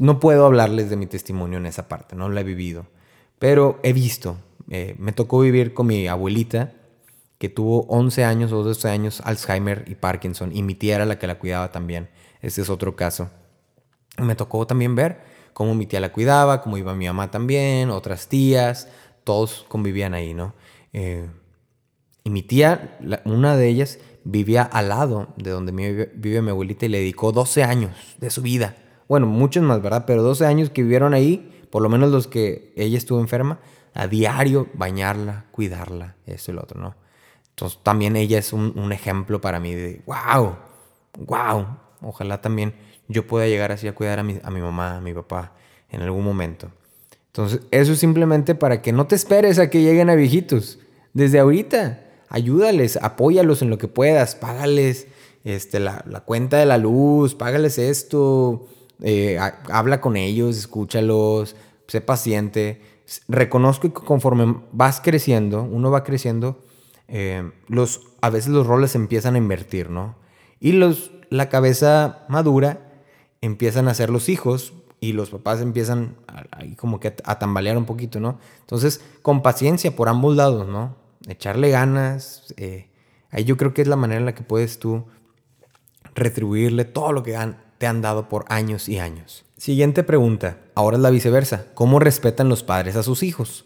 [0.00, 2.86] no puedo hablarles de mi testimonio en esa parte, no lo he vivido.
[3.38, 6.72] Pero he visto, me tocó vivir con mi abuelita,
[7.38, 11.18] que tuvo 11 años o 12 años Alzheimer y Parkinson, y mi tía era la
[11.18, 12.08] que la cuidaba también.
[12.42, 13.30] Ese es otro caso.
[14.18, 15.20] Me tocó también ver
[15.52, 18.88] cómo mi tía la cuidaba, cómo iba mi mamá también, otras tías,
[19.22, 20.54] todos convivían ahí, ¿no?
[20.92, 21.28] Eh,
[22.24, 25.72] y mi tía, una de ellas, vivía al lado de donde
[26.14, 28.76] vive, mi abuelita y le dedicó 12 años de su vida.
[29.08, 30.04] Bueno, muchos más, ¿verdad?
[30.06, 33.60] Pero 12 años que vivieron ahí, por lo menos los que ella estuvo enferma,
[33.94, 36.94] a diario bañarla, cuidarla, eso y lo otro, ¿no?
[37.50, 40.56] Entonces también ella es un, ejemplo para mí de, wow,
[41.18, 41.66] wow,
[42.02, 42.74] ojalá también
[43.08, 45.54] yo pueda llegar así a cuidar a mi, a mi mamá, a mi papá
[45.88, 46.70] en algún momento.
[47.28, 50.78] Entonces, eso es simplemente para que no te esperes a que lleguen a viejitos.
[51.12, 55.06] Desde ahorita, ayúdales, apóyalos en lo que puedas, págales
[55.44, 58.66] este, la, cuenta de la luz, págales esto,
[59.02, 59.38] eh,
[59.70, 62.82] habla con ellos, escúchalos, sé paciente.
[63.28, 66.64] Reconozco que conforme vas creciendo, uno va creciendo,
[67.08, 70.16] eh, los, a veces los roles empiezan a invertir, ¿no?
[70.60, 73.02] Y los, la cabeza madura
[73.40, 76.16] empiezan a ser los hijos y los papás empiezan
[76.50, 78.38] ahí como que a, tambalear un poquito, ¿no?
[78.60, 80.96] Entonces, con paciencia por ambos lados, ¿no?
[81.28, 82.52] Echarle ganas.
[82.56, 82.88] Eh,
[83.30, 85.06] ahí yo creo que es la manera en la que puedes tú
[86.14, 87.36] retribuirle todo lo que
[87.78, 89.44] te han dado por años y años.
[89.56, 90.58] Siguiente pregunta.
[90.74, 91.66] Ahora es la viceversa.
[91.74, 93.64] ¿Cómo respetan los padres a sus hijos?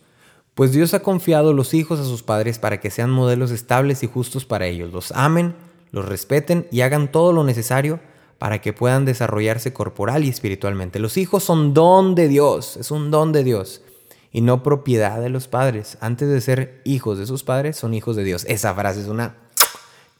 [0.54, 4.06] Pues Dios ha confiado los hijos a sus padres para que sean modelos estables y
[4.06, 4.92] justos para ellos.
[4.92, 5.54] Los amen,
[5.90, 8.00] los respeten y hagan todo lo necesario
[8.42, 10.98] para que puedan desarrollarse corporal y espiritualmente.
[10.98, 13.82] Los hijos son don de Dios, es un don de Dios
[14.32, 15.96] y no propiedad de los padres.
[16.00, 18.44] Antes de ser hijos de sus padres, son hijos de Dios.
[18.48, 19.36] Esa frase es una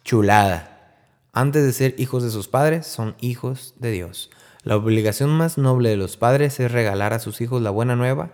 [0.05, 1.09] chulada.
[1.33, 4.31] Antes de ser hijos de sus padres, son hijos de Dios.
[4.63, 8.31] La obligación más noble de los padres es regalar a sus hijos la buena nueva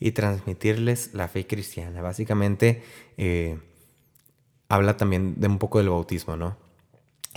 [0.00, 2.02] y transmitirles la fe cristiana.
[2.02, 2.82] Básicamente,
[3.16, 3.60] eh,
[4.68, 6.69] habla también de un poco del bautismo, ¿no?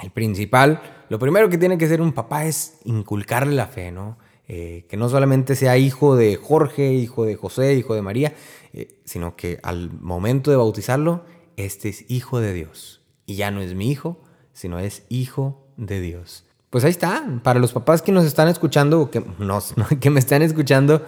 [0.01, 4.17] El principal, lo primero que tiene que hacer un papá es inculcarle la fe, ¿no?
[4.47, 8.33] Eh, que no solamente sea hijo de Jorge, hijo de José, hijo de María,
[8.73, 11.23] eh, sino que al momento de bautizarlo,
[11.55, 13.01] este es hijo de Dios.
[13.25, 16.45] Y ya no es mi hijo, sino es hijo de Dios.
[16.69, 19.23] Pues ahí está, para los papás que nos están escuchando, o que,
[20.01, 21.05] que me están escuchando,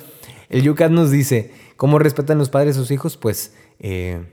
[0.50, 3.18] el Yucat nos dice, ¿cómo respetan los padres a sus hijos?
[3.18, 4.24] Pues eh,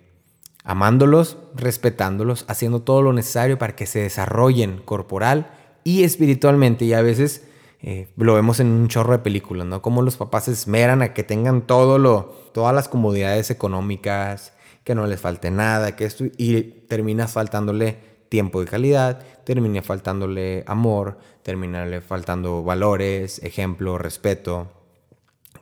[0.65, 5.51] amándolos, respetándolos, haciendo todo lo necesario para que se desarrollen corporal
[5.85, 6.85] y espiritualmente.
[6.85, 7.45] Y a veces
[7.81, 9.83] eh, lo vemos en un chorro de películas, ¿no?
[9.83, 14.53] Como los papás se esmeran a que tengan todo lo, todas las comodidades económicas,
[14.85, 20.65] que no les falte nada, que esto, y termina faltándole tiempo de calidad, termine faltándole
[20.67, 24.71] amor, terminarle faltando valores, ejemplo, respeto,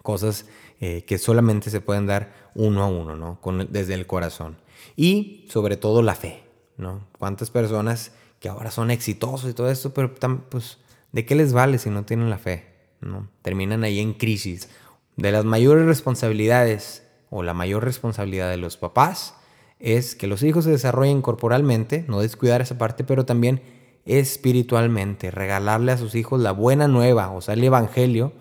[0.02, 0.46] cosas
[0.80, 3.40] eh, que solamente se pueden dar uno a uno, ¿no?
[3.40, 4.56] Con, desde el corazón.
[5.02, 6.42] Y sobre todo la fe,
[6.76, 7.06] ¿no?
[7.18, 10.14] ¿Cuántas personas que ahora son exitosos y todo esto, pero
[10.50, 10.76] pues,
[11.12, 12.66] ¿de qué les vale si no tienen la fe?
[13.00, 13.26] ¿no?
[13.40, 14.68] Terminan ahí en crisis.
[15.16, 19.36] De las mayores responsabilidades o la mayor responsabilidad de los papás
[19.78, 23.62] es que los hijos se desarrollen corporalmente, no descuidar esa parte, pero también
[24.04, 28.34] espiritualmente, regalarle a sus hijos la buena nueva, o sea, el Evangelio,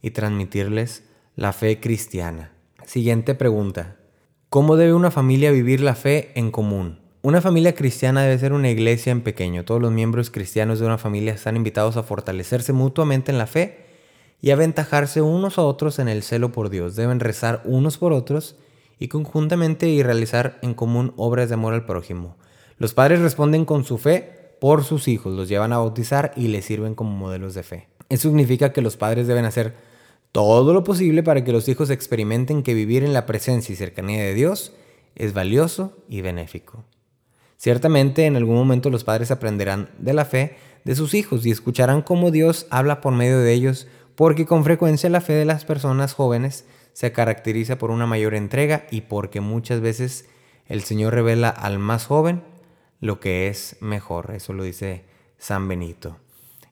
[0.00, 1.02] y transmitirles
[1.34, 2.52] la fe cristiana.
[2.84, 3.96] Siguiente pregunta.
[4.54, 7.00] ¿Cómo debe una familia vivir la fe en común?
[7.22, 9.64] Una familia cristiana debe ser una iglesia en pequeño.
[9.64, 13.84] Todos los miembros cristianos de una familia están invitados a fortalecerse mutuamente en la fe
[14.40, 16.94] y aventajarse unos a otros en el celo por Dios.
[16.94, 18.54] Deben rezar unos por otros
[19.00, 22.36] y conjuntamente y realizar en común obras de amor al prójimo.
[22.78, 26.64] Los padres responden con su fe por sus hijos, los llevan a bautizar y les
[26.64, 27.88] sirven como modelos de fe.
[28.08, 29.74] Eso significa que los padres deben hacer
[30.34, 34.20] todo lo posible para que los hijos experimenten que vivir en la presencia y cercanía
[34.24, 34.72] de Dios
[35.14, 36.82] es valioso y benéfico.
[37.56, 42.02] Ciertamente en algún momento los padres aprenderán de la fe de sus hijos y escucharán
[42.02, 46.14] cómo Dios habla por medio de ellos porque con frecuencia la fe de las personas
[46.14, 50.28] jóvenes se caracteriza por una mayor entrega y porque muchas veces
[50.66, 52.42] el Señor revela al más joven
[52.98, 54.32] lo que es mejor.
[54.34, 55.04] Eso lo dice
[55.38, 56.16] San Benito.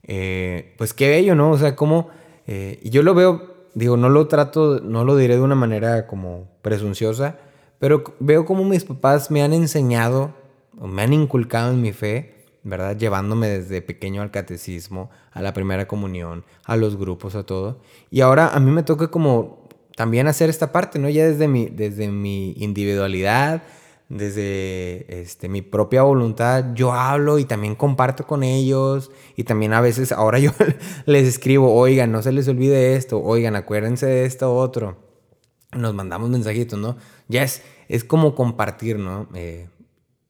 [0.02, 1.52] Eh, pues qué bello, ¿no?
[1.52, 2.10] O sea, como
[2.46, 6.48] eh, yo lo veo, digo, no lo trato, no lo diré de una manera como
[6.62, 7.38] presunciosa,
[7.78, 10.34] pero veo como mis papás me han enseñado,
[10.80, 12.96] me han inculcado en mi fe, ¿verdad?
[12.96, 17.80] Llevándome desde pequeño al catecismo, a la primera comunión, a los grupos, a todo.
[18.10, 21.08] Y ahora a mí me toca como también hacer esta parte, ¿no?
[21.08, 23.62] Ya desde mi, desde mi individualidad,
[24.12, 29.10] desde este, mi propia voluntad, yo hablo y también comparto con ellos.
[29.36, 30.50] Y también a veces, ahora yo
[31.06, 34.98] les escribo, oigan, no se les olvide esto, oigan, acuérdense de esto otro.
[35.74, 36.98] Nos mandamos mensajitos, ¿no?
[37.28, 39.28] Ya es, es como compartir, ¿no?
[39.34, 39.68] Eh,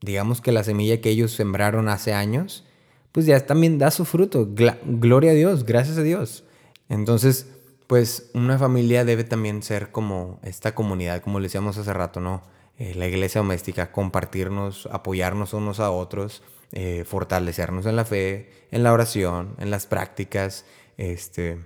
[0.00, 2.64] digamos que la semilla que ellos sembraron hace años,
[3.10, 4.48] pues ya también da su fruto.
[4.84, 6.44] gloria a Dios, gracias a Dios.
[6.88, 7.48] Entonces,
[7.88, 12.42] pues una familia debe también ser como esta comunidad, como le decíamos hace rato, ¿no?
[12.82, 16.42] Eh, la iglesia doméstica, compartirnos, apoyarnos unos a otros,
[16.72, 20.64] eh, fortalecernos en la fe, en la oración, en las prácticas
[20.96, 21.60] este,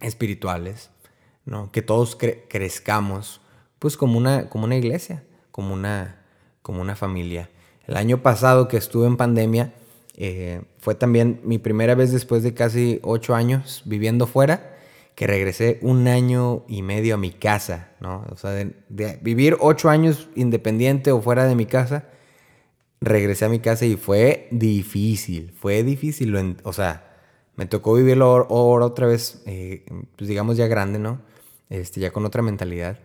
[0.00, 0.90] espirituales,
[1.44, 1.70] ¿no?
[1.70, 3.40] Que todos crezcamos,
[3.78, 6.24] pues como una, como una iglesia, como una,
[6.60, 7.48] como una familia.
[7.86, 9.74] El año pasado que estuve en pandemia,
[10.16, 14.75] eh, fue también mi primera vez después de casi ocho años viviendo fuera,
[15.16, 18.24] que regresé un año y medio a mi casa, ¿no?
[18.30, 22.04] O sea, de, vivir ocho años independiente o fuera de mi casa,
[23.00, 27.16] regresé a mi casa y fue difícil, fue difícil, o sea,
[27.56, 29.84] me tocó vivirlo ahora otra vez, eh,
[30.16, 31.22] pues digamos ya grande, ¿no?
[31.70, 33.00] Este, ya con otra mentalidad.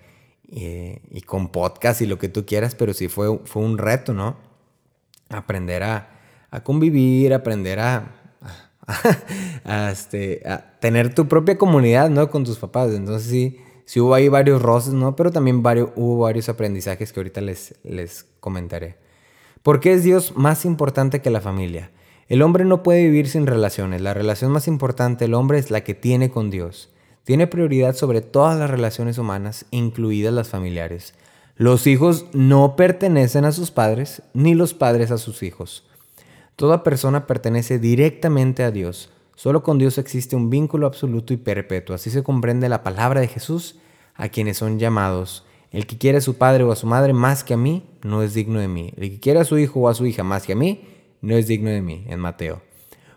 [0.54, 4.14] Eh, y con podcast y lo que tú quieras, pero sí fue, fue un reto,
[4.14, 4.36] ¿no?
[5.30, 6.10] Aprender a,
[6.64, 8.21] convivir, aprender a,
[9.92, 12.30] este, a, tener tu propia comunidad, ¿no?
[12.30, 12.94] Con tus papás.
[12.94, 15.16] Entonces sí, sí hubo ahí varios roces, ¿no?
[15.16, 18.98] Pero también varios, hubo varios aprendizajes que ahorita les, les comentaré.
[19.64, 21.92] ¿Por qué es Dios más importante que la familia?
[22.28, 24.02] El hombre no puede vivir sin relaciones.
[24.02, 26.90] La relación más importante del hombre es la que tiene con Dios
[27.24, 31.14] tiene prioridad sobre todas las relaciones humanas, incluidas las familiares.
[31.56, 35.88] Los hijos no pertenecen a sus padres, ni los padres a sus hijos.
[36.62, 39.10] Toda persona pertenece directamente a Dios.
[39.34, 41.96] Solo con Dios existe un vínculo absoluto y perpetuo.
[41.96, 43.80] Así se comprende la palabra de Jesús
[44.14, 45.44] a quienes son llamados.
[45.72, 48.22] El que quiere a su padre o a su madre más que a mí, no
[48.22, 48.94] es digno de mí.
[48.96, 50.88] El que quiere a su hijo o a su hija más que a mí,
[51.22, 52.62] no es digno de mí, en Mateo.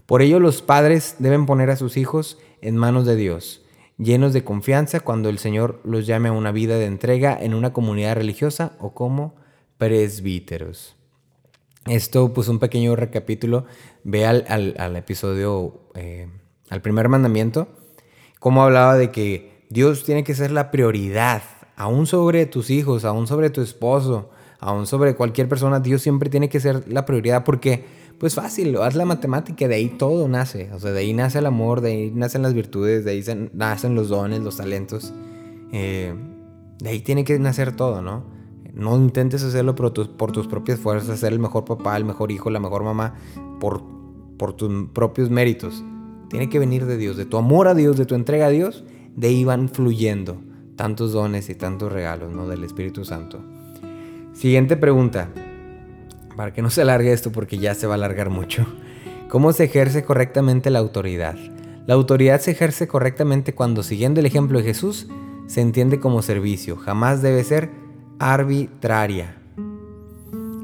[0.07, 3.61] Por ello los padres deben poner a sus hijos en manos de Dios
[3.99, 7.75] llenos de confianza cuando el Señor los llame a una vida de entrega en una
[7.75, 9.35] comunidad religiosa o como
[9.77, 10.97] presbíteros.
[11.87, 13.67] Esto, pues un pequeño recapítulo,
[14.05, 16.29] ve al, episodio, eh,
[16.71, 17.69] al primer mandamiento,
[18.41, 21.43] cómo hablaba de que Dios tiene que ser la prioridad,
[21.77, 26.49] aún sobre tus hijos, aún sobre tu esposo, aún sobre cualquier persona, Dios siempre tiene
[26.49, 27.85] que ser la prioridad porque
[28.19, 30.71] pues fácil, haz la matemática, de ahí todo nace.
[30.73, 33.95] O sea, de ahí nace el amor, de ahí nacen las virtudes, de ahí nacen
[33.95, 35.13] los dones, los talentos.
[35.73, 36.15] Eh,
[36.79, 38.25] de ahí tiene que nacer todo, ¿no?
[38.75, 42.59] No intentes hacerlo por tus, propias fuerzas, ser el mejor papá, el mejor hijo, la
[42.59, 43.15] mejor mamá,
[43.61, 43.83] por,
[44.37, 45.85] por tus propios méritos.
[46.29, 48.85] Tiene que venir de Dios, de tu amor a Dios, de tu entrega a Dios,
[49.15, 50.39] de ahí van fluyendo
[50.77, 52.49] tantos dones y tantos regalos, ¿no?
[52.49, 53.41] Del Espíritu Santo.
[54.33, 55.29] Siguiente pregunta.
[56.37, 58.67] para que no se alargue esto porque ya se va a alargar mucho.
[59.29, 61.37] ¿Cómo se ejerce correctamente la autoridad?
[61.87, 65.07] La autoridad se ejerce correctamente cuando, siguiendo el ejemplo de Jesús,
[65.47, 67.71] se entiende como servicio, jamás debe ser
[68.19, 69.37] arbitraria.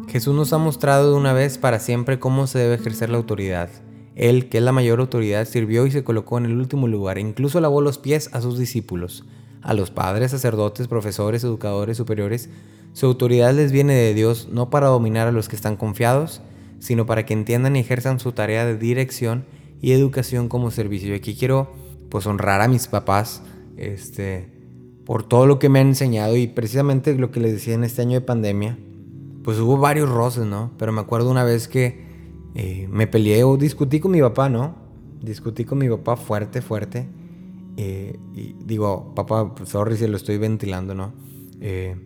[0.09, 3.71] Jesús nos ha mostrado de una vez para siempre cómo se debe ejercer la autoridad.
[4.17, 7.61] Él, que es la mayor autoridad, sirvió y se colocó en el último lugar incluso
[7.61, 9.25] lavó los pies a sus discípulos,
[9.63, 12.51] a los padres, sacerdotes, profesores, educadores superiores.
[12.93, 16.43] Su autoridad les viene de Dios no para dominar a los que están confiados,
[16.81, 19.45] sino para que entiendan y ejerzan su tarea de dirección
[19.81, 21.11] y educación como servicio.
[21.11, 21.73] Y aquí quiero
[22.09, 23.43] pues honrar a mis papás
[23.77, 24.60] este,
[25.11, 28.01] por todo lo que me han enseñado y precisamente lo que les decía en este
[28.01, 28.79] año de pandemia,
[29.43, 30.71] pues hubo varios roces, ¿no?
[30.79, 32.07] Pero me acuerdo una vez que
[32.55, 34.77] eh, me peleé o discutí con mi papá, ¿no?
[35.21, 37.09] Discutí con mi papá fuerte, fuerte.
[37.77, 41.13] Eh, y digo, papá, pues, sorry si lo estoy ventilando, ¿no?
[41.61, 41.97] Eh,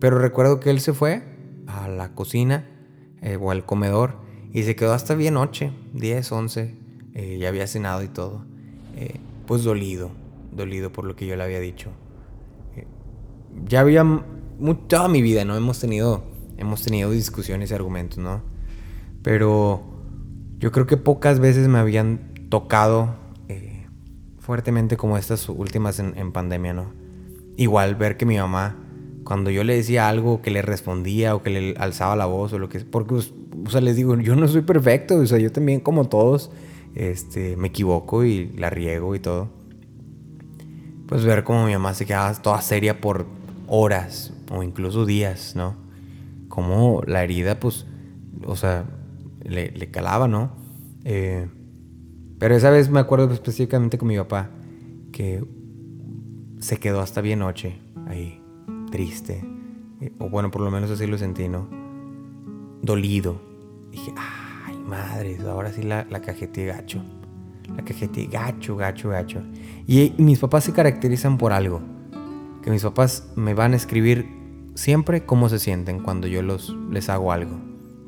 [0.00, 1.22] pero recuerdo que él se fue
[1.68, 2.68] a la cocina
[3.40, 4.16] o al comedor
[4.52, 6.74] y se quedó hasta bien noche, 10, 11,
[7.14, 8.44] eh, ya había cenado y todo.
[9.46, 10.10] Pues dolido,
[10.52, 11.90] dolido por lo que yo le había dicho.
[12.76, 12.86] Eh,
[13.66, 14.04] ya había
[14.88, 15.56] toda mi vida, ¿no?
[15.56, 16.24] Hemos tenido,
[16.56, 18.42] hemos tenido discusiones y argumentos, ¿no?
[19.22, 19.82] Pero
[20.58, 23.20] yo creo que pocas veces me habían tocado
[24.38, 26.92] fuertemente como estas últimas en, en pandemia, ¿no?
[27.56, 28.76] Igual ver que mi mamá
[29.24, 32.58] cuando yo le decía algo que le respondía o que le alzaba la voz o
[32.58, 33.32] lo que porque pues,
[33.64, 36.50] o sea les digo yo no soy perfecto o sea yo también como todos
[36.96, 39.48] este me equivoco y la riego y todo
[41.10, 43.26] pues ver cómo mi mamá se quedaba toda seria por
[43.66, 45.76] horas o incluso días no
[46.48, 47.84] como la herida pues
[48.46, 48.86] o sea
[49.44, 50.52] le, le calaba no
[51.04, 51.46] eh,
[52.38, 54.48] pero esa vez me acuerdo específicamente con mi papá
[55.12, 55.44] que
[56.60, 58.40] se quedó hasta bien noche ahí
[58.90, 59.42] triste,
[60.18, 61.68] o bueno, por lo menos así lo sentí, ¿no?
[62.82, 63.40] Dolido.
[63.90, 64.12] Dije,
[64.66, 67.02] ay, madre, ahora sí la, la cajeteé gacho.
[67.76, 69.42] La cajeteé gacho, gacho, gacho.
[69.86, 71.80] Y, mis papás se caracterizan por algo.
[72.62, 74.26] Que mis papás me van a escribir
[74.74, 77.58] siempre cómo se sienten cuando yo los, les hago algo.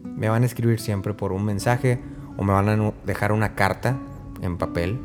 [0.05, 2.01] Me van a escribir siempre por un mensaje
[2.37, 3.99] o me van a dejar una carta
[4.41, 4.99] en papel.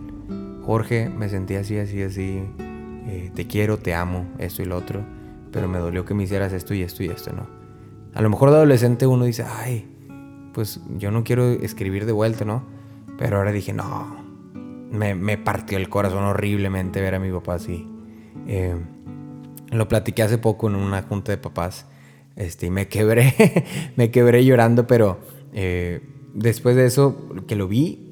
[0.65, 2.43] Jorge, me sentí así, así, así.
[3.07, 5.17] Eh, te quiero, te amo, esto y lo otro
[5.51, 7.47] pero me dolió que me hicieras esto y esto y esto, ¿no?
[8.13, 9.87] A lo mejor de adolescente uno dice, ay,
[10.53, 12.63] pues yo no quiero escribir de vuelta, ¿no?
[13.17, 14.17] Pero ahora dije, no,
[14.91, 17.87] me, partió el corazón horriblemente ver a mi papá así.
[18.47, 18.75] Eh,
[19.71, 21.85] lo platiqué hace poco en una junta de papás.
[22.35, 25.19] Este, y me quebré, me quebré llorando, pero
[25.53, 26.01] eh,
[26.33, 28.07] después de eso, que lo vi,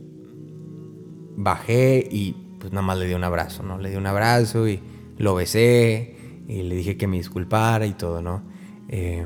[1.38, 3.78] bajé y pues nada más le di un abrazo, ¿no?
[3.78, 4.82] Le di un abrazo y
[5.18, 6.16] lo besé
[6.48, 8.44] y le dije que me disculpara y todo, ¿no?
[8.90, 9.26] Eh,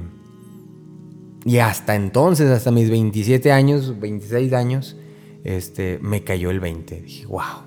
[1.45, 4.97] y hasta entonces, hasta mis 27 años, 26 años,
[5.43, 7.01] este, me cayó el 20.
[7.01, 7.63] Dije, wow,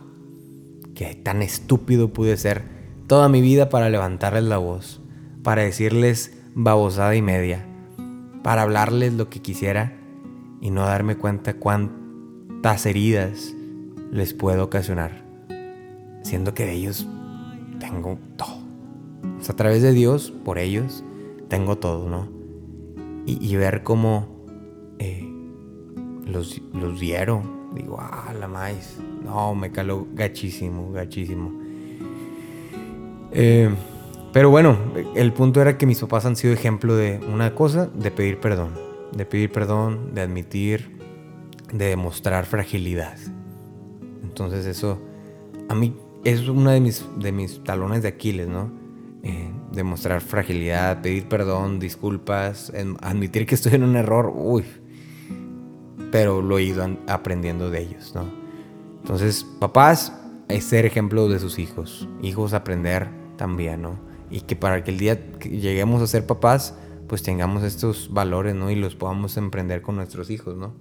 [0.94, 2.62] qué tan estúpido pude ser
[3.06, 5.00] toda mi vida para levantarles la voz,
[5.42, 7.66] para decirles babosada y media,
[8.42, 9.94] para hablarles lo que quisiera
[10.60, 13.54] y no darme cuenta cuántas heridas
[14.10, 15.24] les puedo ocasionar,
[16.22, 17.06] siendo que de ellos
[17.78, 18.62] tengo todo
[19.48, 21.04] a través de Dios, por ellos,
[21.48, 22.28] tengo todo, ¿no?
[23.24, 24.26] Y, ver cómo
[24.98, 25.28] eh,
[26.26, 27.00] los, los.
[27.74, 28.98] Digo, ah, la maíz.
[29.24, 31.52] No, me caló gachísimo, gachísimo.
[33.32, 33.70] Eh,
[34.32, 34.78] pero bueno,
[35.14, 38.72] el punto era que mis papás han sido ejemplo de una cosa, de pedir perdón.
[39.14, 40.98] De pedir perdón, de admitir,
[41.72, 43.16] de demostrar fragilidad.
[44.22, 45.00] Entonces eso,
[45.68, 48.70] a mí, es uno de mis, de mis talones de Aquiles, ¿no?
[49.22, 54.64] Eh, demostrar fragilidad, pedir perdón, disculpas, admitir que estoy en un error, uy,
[56.12, 58.30] pero lo he ido aprendiendo de ellos, ¿no?
[59.00, 60.12] Entonces, papás,
[60.48, 63.98] es ser ejemplo de sus hijos, hijos aprender también, ¿no?
[64.30, 66.74] Y que para que el día que lleguemos a ser papás,
[67.08, 68.70] pues tengamos estos valores, ¿no?
[68.70, 70.74] Y los podamos emprender con nuestros hijos, ¿no?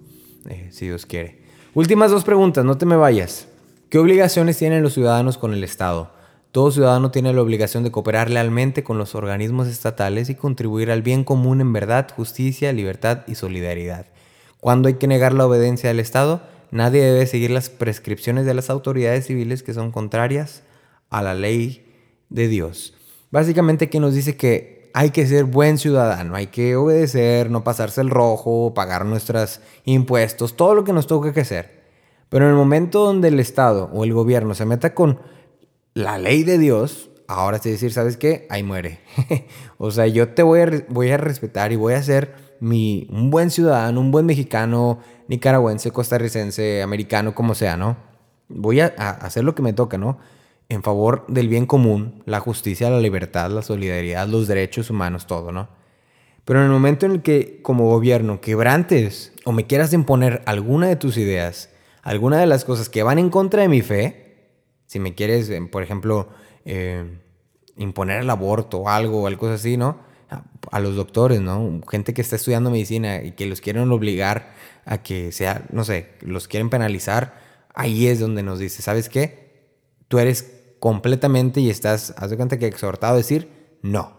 [0.48, 1.42] Eh, si Dios quiere.
[1.74, 3.48] Últimas dos preguntas, no te me vayas.
[3.88, 6.12] ¿Qué obligaciones tienen los ciudadanos con el Estado?
[6.50, 11.00] Todo ciudadano tiene la obligación de cooperar lealmente con los organismos estatales y contribuir al
[11.00, 14.06] bien común en verdad, justicia, libertad y solidaridad.
[14.62, 16.40] Cuando hay que negar la obediencia del Estado,
[16.70, 20.62] nadie debe seguir las prescripciones de las autoridades civiles que son contrarias
[21.10, 21.84] a la ley
[22.28, 22.94] de Dios.
[23.32, 28.02] Básicamente aquí nos dice que hay que ser buen ciudadano, hay que obedecer, no pasarse
[28.02, 31.82] el rojo, pagar nuestros impuestos, todo lo que nos toque que hacer.
[32.28, 35.18] Pero en el momento donde el Estado o el gobierno se meta con
[35.92, 38.46] la ley de Dios, ahora sí decir, ¿sabes qué?
[38.48, 39.00] Ahí muere.
[39.78, 43.50] o sea, yo te voy a, voy a respetar y voy a hacer un buen
[43.50, 47.96] ciudadano, un buen mexicano, nicaragüense, costarricense, americano, como sea, ¿no?
[48.48, 50.18] Voy a, hacer lo que me toca, ¿no?
[50.68, 55.50] En favor del bien común, la justicia, la libertad, la solidaridad, los derechos humanos, todo,
[55.50, 55.68] ¿no?
[56.44, 60.88] Pero en el momento en el que como gobierno quebrantes o me quieras imponer alguna
[60.88, 61.70] de tus ideas,
[62.02, 64.50] alguna de las cosas que van en contra de mi fe,
[64.86, 66.28] si me quieres, eh, por ejemplo,
[66.64, 67.18] eh,
[67.76, 70.11] imponer el aborto o algo algo así, ¿no?
[70.72, 71.80] A los doctores, ¿no?
[71.88, 74.52] Gente que está estudiando medicina y que los quieren obligar
[74.84, 77.34] a que sea, no sé, los quieren penalizar,
[77.74, 79.68] ahí es donde nos dice, ¿sabes qué?
[80.08, 83.48] Tú eres completamente y estás, haz de cuenta que exhortado a decir,
[83.82, 84.18] no,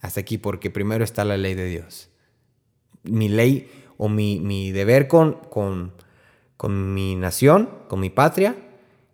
[0.00, 2.10] hasta aquí, porque primero está la ley de Dios.
[3.04, 5.92] Mi ley o mi, deber con, con,
[6.56, 8.56] con mi nación, con mi patria,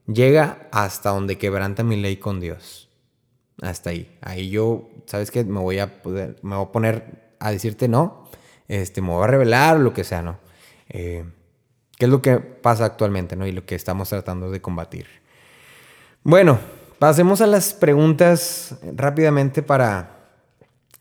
[0.06, 2.88] llega hasta donde quebranta mi ley con Dios.
[3.62, 4.18] Hasta ahí.
[4.20, 5.42] Ahí yo, ¿sabes qué?
[5.44, 8.28] Me voy a, poder, me voy a poner a decirte no.
[8.68, 10.38] Este, me voy a revelar o lo que sea, ¿no?
[10.88, 11.24] Eh,
[11.98, 13.44] ¿Qué es lo que pasa actualmente, ¿no?
[13.44, 15.06] Y lo que estamos tratando de combatir.
[16.22, 16.60] Bueno,
[17.00, 20.16] pasemos a las preguntas rápidamente para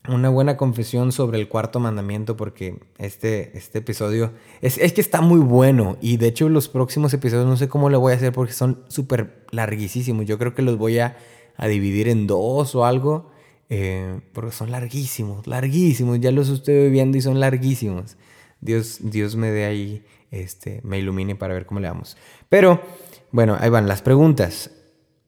[0.08, 5.20] una buena confesión sobre el cuarto mandamiento porque este, este episodio es, es, que está
[5.20, 8.32] muy bueno y de hecho los próximos episodios no sé cómo lo voy a hacer
[8.32, 10.26] porque son súper larguísimos.
[10.26, 11.16] Yo creo que los voy a,
[11.56, 13.29] a dividir en dos o algo
[13.70, 16.20] eh, porque son larguísimos, larguísimos.
[16.20, 18.16] Ya los estoy viendo y son larguísimos.
[18.60, 22.16] Dios, Dios me dé ahí, este, me ilumine para ver cómo le vamos.
[22.48, 22.82] Pero
[23.30, 24.72] bueno, ahí van las preguntas.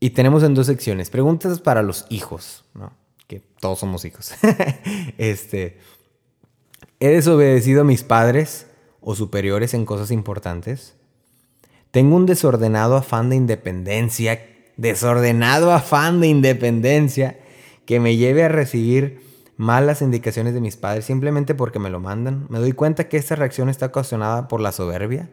[0.00, 1.08] Y tenemos en dos secciones.
[1.08, 3.00] Preguntas para los hijos, ¿no?
[3.60, 4.34] todos somos hijos.
[5.16, 5.78] este,
[7.00, 8.66] ¿He desobedecido a mis padres
[9.00, 10.96] o superiores en cosas importantes?
[11.92, 14.44] Tengo un desordenado afán de independencia,
[14.76, 17.38] desordenado afán de independencia
[17.86, 19.20] que me lleve a recibir
[19.56, 22.46] malas indicaciones de mis padres simplemente porque me lo mandan.
[22.48, 25.30] Me doy cuenta que esta reacción está ocasionada por la soberbia.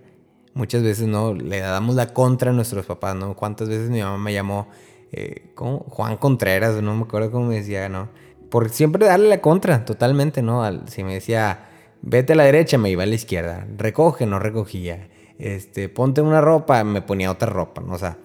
[0.54, 3.36] Muchas veces no le damos la contra a nuestros papás, ¿no?
[3.36, 4.68] ¿Cuántas veces mi mamá me llamó
[5.12, 8.10] eh, Juan Contreras, no me acuerdo cómo me decía, ¿no?
[8.50, 10.64] Por siempre darle la contra, totalmente, ¿no?
[10.88, 11.70] si me decía,
[12.02, 13.68] vete a la derecha, me iba a la izquierda.
[13.78, 15.08] Recoge, no recogía.
[15.38, 17.93] Este, ponte una ropa, me ponía otra ropa, ¿no?
[17.93, 18.18] O sea,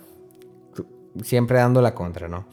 [1.23, 2.47] siempre dando la contra, ¿no?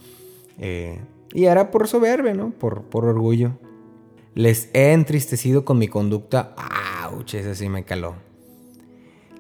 [0.60, 1.00] Eh,
[1.34, 2.52] y era por soberbia, ¿no?
[2.52, 3.54] Por, por orgullo.
[4.34, 6.56] Les he entristecido con mi conducta.
[7.04, 7.34] ¡Auch!
[7.34, 8.16] Ese sí me caló.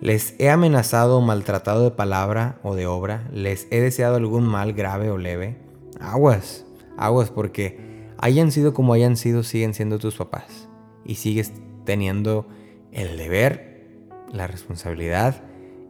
[0.02, 3.30] Les he amenazado o maltratado de palabra o de obra.
[3.32, 5.58] Les he deseado algún mal grave o leve.
[6.00, 6.66] Aguas,
[6.98, 7.80] aguas, porque
[8.18, 10.68] hayan sido como hayan sido, siguen siendo tus papás.
[11.06, 11.54] Y sigues
[11.86, 12.48] teniendo
[12.92, 14.00] el deber,
[14.32, 15.44] la responsabilidad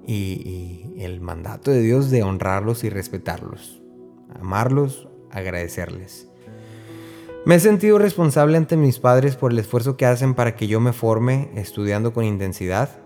[0.06, 3.82] y, el mandato de Dios de honrarlos y respetarlos.
[4.39, 6.27] Amarlos, agradecerles.
[7.45, 10.79] Me he sentido responsable ante mis padres por el esfuerzo que hacen para que yo
[10.79, 13.01] me forme estudiando con intensidad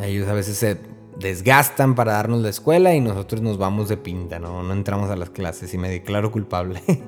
[0.00, 0.78] ellos a veces se
[1.18, 4.72] desgastan para darnos la escuela y nosotros nos vamos de pinta, ¿no?
[4.72, 6.82] Entramos a las clases y me declaro culpable.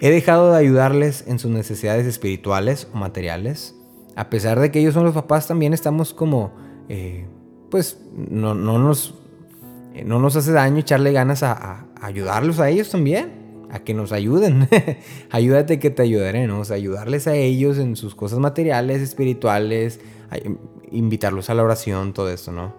[0.00, 3.76] He dejado de ayudarles en sus necesidades espirituales o materiales.
[4.16, 6.52] A pesar de que ellos son los papás, también estamos como,
[6.88, 7.26] eh,
[7.70, 9.14] pues, no, nos,
[9.94, 13.40] eh, no nos hace daño echarle ganas a, ayudarlos a ellos también
[13.70, 14.68] a que nos ayuden.
[15.30, 16.62] Ayúdate que te ayudaré, ¿no?
[16.70, 20.00] Ayudarles a ellos en sus cosas materiales, espirituales,
[20.90, 22.74] invitarlos a la oración, todo eso, ¿no?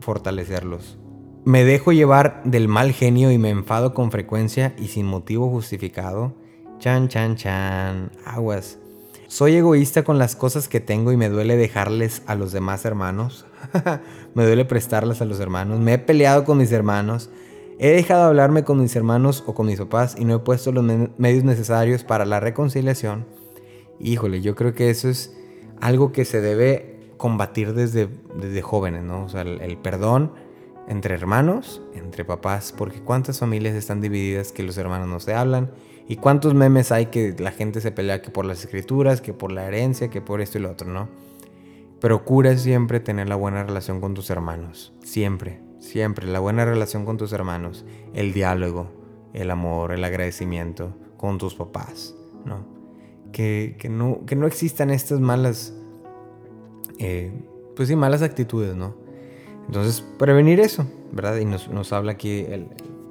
[0.00, 0.98] Fortalecerlos.
[1.44, 6.34] Me dejo llevar del mal genio y me enfado con frecuencia y sin motivo justificado.
[6.78, 8.12] Chan, chan, chan.
[8.24, 8.78] Aguas.
[9.26, 13.46] Soy egoísta con las cosas que tengo y me duele dejarles a los demás hermanos.
[14.34, 15.80] me duele prestarlas a los hermanos.
[15.80, 17.30] Me he peleado con mis hermanos.
[17.82, 20.70] He dejado de hablarme con mis hermanos o con mis papás y no he puesto
[20.70, 20.84] los
[21.16, 23.24] medios necesarios para la reconciliación.
[23.98, 25.34] Híjole, yo creo que eso es
[25.80, 29.24] algo que se debe combatir desde, desde jóvenes, ¿no?
[29.24, 30.34] O sea, el, perdón
[30.88, 35.70] entre hermanos, entre papás, porque cuántas familias están divididas que los hermanos no se hablan
[36.06, 39.52] y cuántos memes hay que la gente se pelea que por las escrituras, que por
[39.52, 41.08] la herencia, que por esto y lo otro, ¿no?
[41.98, 47.16] Procura siempre tener la buena relación con tus hermanos, siempre, siempre la buena relación con
[47.16, 48.90] tus hermanos, el diálogo,
[49.34, 52.14] el amor, el agradecimiento con tus papás,
[52.44, 52.64] ¿no?
[53.32, 55.74] Que, que no, que no existan estas malas
[57.00, 57.32] eh,
[57.74, 58.94] pues sí, malas actitudes, ¿no?
[59.66, 61.38] Entonces, prevenir eso, ¿verdad?
[61.38, 62.46] Y nos, habla aquí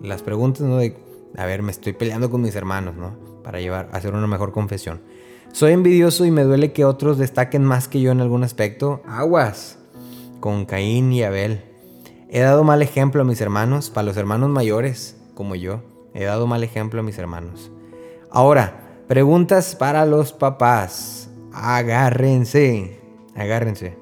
[0.02, 0.78] las preguntas, ¿no?
[0.78, 0.96] De,
[1.36, 3.16] a ver, me estoy peleando con mis hermanos, ¿no?
[3.44, 5.02] Para llevar, hacer una mejor confesión.
[5.54, 9.02] Soy envidioso y me duele que otros destaquen más que yo en algún aspecto.
[9.08, 9.80] Aguas,
[10.40, 11.64] con Caín y Abel.
[12.32, 15.82] He dado mal ejemplo a mis hermanos, para los hermanos mayores, como yo.
[16.14, 17.72] He dado mal ejemplo a mis hermanos.
[18.30, 21.28] Ahora, preguntas para los papás.
[21.52, 23.00] agárrense,
[23.36, 23.98] agárrense.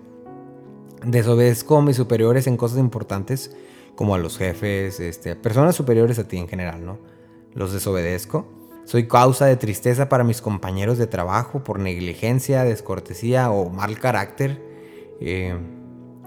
[1.05, 3.55] Desobedezco a mis superiores en cosas importantes,
[3.95, 6.97] como a los jefes, este, personas superiores a ti en general, ¿no?
[7.53, 8.45] Los desobedezco.
[8.83, 14.61] Soy causa de tristeza para mis compañeros de trabajo por negligencia, descortesía o mal carácter.
[15.21, 15.57] Eh,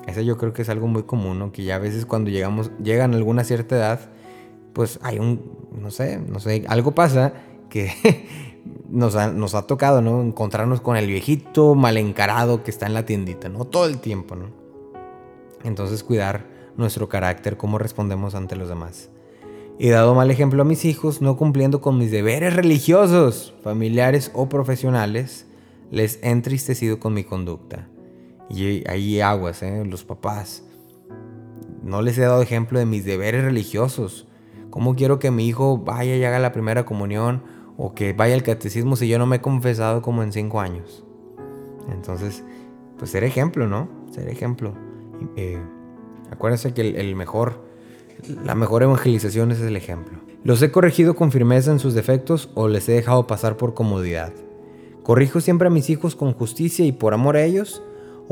[0.06, 1.52] eso yo creo que es algo muy común, ¿no?
[1.52, 4.00] Que ya a veces cuando llegamos, llegan a alguna cierta edad,
[4.72, 5.42] pues hay un,
[5.72, 7.32] no sé, no sé, algo pasa
[7.68, 7.92] que
[8.88, 10.22] nos ha, nos ha tocado, ¿no?
[10.22, 13.64] Encontrarnos con el viejito mal encarado que está en la tiendita, ¿no?
[13.64, 14.46] Todo el tiempo, ¿no?
[15.64, 16.46] Entonces cuidar
[16.76, 19.10] nuestro carácter, cómo respondemos ante los demás.
[19.78, 24.48] He dado mal ejemplo a mis hijos no cumpliendo con mis deberes religiosos, familiares o
[24.48, 25.46] profesionales.
[25.90, 27.88] Les he entristecido con mi conducta.
[28.50, 29.84] Y ahí aguas, ¿eh?
[29.84, 30.64] Los papás.
[31.82, 34.26] No les he dado ejemplo de mis deberes religiosos.
[34.70, 37.42] ¿Cómo quiero que mi hijo vaya y haga la primera comunión
[37.76, 41.04] o que vaya al catecismo si yo no me he confesado como en cinco años?
[41.90, 42.44] Entonces,
[42.98, 43.88] pues ser ejemplo, ¿no?
[44.12, 44.74] Ser ejemplo.
[45.36, 45.60] Eh,
[46.30, 47.64] acuérdense que el, mejor,
[48.44, 50.18] la mejor evangelización es el ejemplo.
[50.44, 54.32] Los he corregido con firmeza en sus defectos o les he dejado pasar por comodidad.
[55.02, 57.82] Corrijo siempre a mis hijos con justicia y por amor a ellos,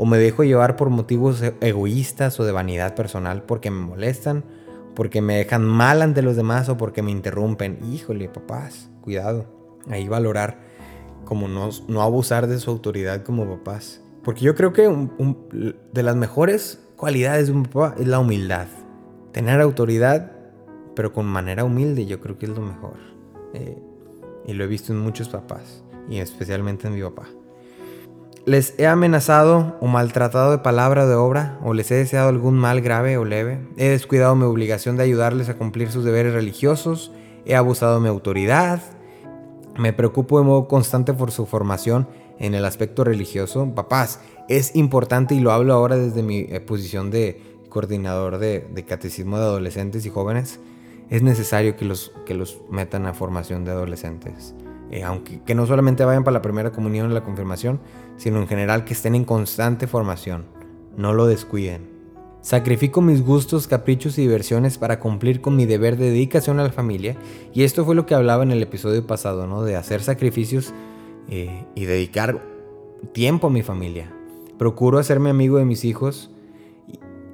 [0.01, 4.45] o me dejo llevar por motivos e-, egoístas o de vanidad personal porque me molestan,
[4.95, 7.79] porque me dejan mal ante los demás o porque me interrumpen.
[7.91, 9.45] Híjole, papás, cuidado.
[9.89, 10.61] Ahí valorar
[11.25, 14.01] como no, no abusar de su autoridad como papás.
[14.23, 14.89] Porque yo creo que
[15.91, 18.67] de las mejores cualidades de un papá es la humildad.
[19.33, 20.31] Tener autoridad,
[20.95, 22.95] pero con manera humilde, yo creo que es lo mejor.
[23.53, 23.77] Eh,
[24.45, 27.27] y lo he visto en muchos papás, y especialmente en mi papá.
[28.49, 32.57] Les he amenazado o maltratado de palabra o de obra, o les he deseado algún
[32.57, 33.59] mal grave o leve.
[33.77, 37.11] He descuidado mi obligación de ayudarles a cumplir sus deberes religiosos.
[37.45, 38.81] He abusado de mi autoridad.
[39.77, 42.07] Me preocupo de modo constante por su formación
[42.39, 43.71] en el aspecto religioso.
[43.75, 47.39] Papás, es importante y lo hablo ahora desde mi eh, posición de
[47.69, 50.59] coordinador de, catecismo de adolescentes y jóvenes.
[51.11, 54.55] Es necesario que los, que los metan a formación de adolescentes.
[54.91, 57.79] Eh, aunque que no solamente vayan para la primera comunión y la confirmación,
[58.17, 60.45] sino en general que estén en constante formación.
[60.97, 61.99] No lo descuiden.
[62.41, 66.71] Sacrifico mis gustos, caprichos y diversiones para cumplir con mi deber de dedicación a la
[66.71, 67.17] familia.
[67.53, 69.63] Y esto fue lo que hablaba en el episodio pasado, ¿no?
[69.63, 70.73] De hacer sacrificios
[71.27, 72.39] eh, y dedicar
[73.11, 74.11] tiempo a mi familia.
[74.57, 76.31] Procuro hacerme amigo de mis hijos.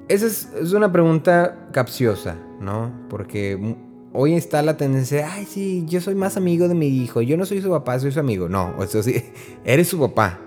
[0.08, 2.92] Esa es, es una pregunta capciosa, ¿no?
[3.08, 3.76] Porque
[4.12, 7.36] hoy está la tendencia de, ay, sí, yo soy más amigo de mi hijo, yo
[7.36, 8.48] no soy su papá, soy su amigo.
[8.48, 9.22] No, eso sí,
[9.64, 10.40] eres su papá,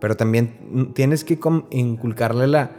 [0.00, 1.38] pero también tienes que
[1.70, 2.70] inculcarle la,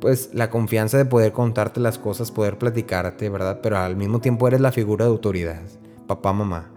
[0.00, 3.60] pues, la confianza de poder contarte las cosas, poder platicarte, ¿verdad?
[3.62, 5.62] Pero al mismo tiempo eres la figura de autoridad,
[6.06, 6.70] papá, mamá.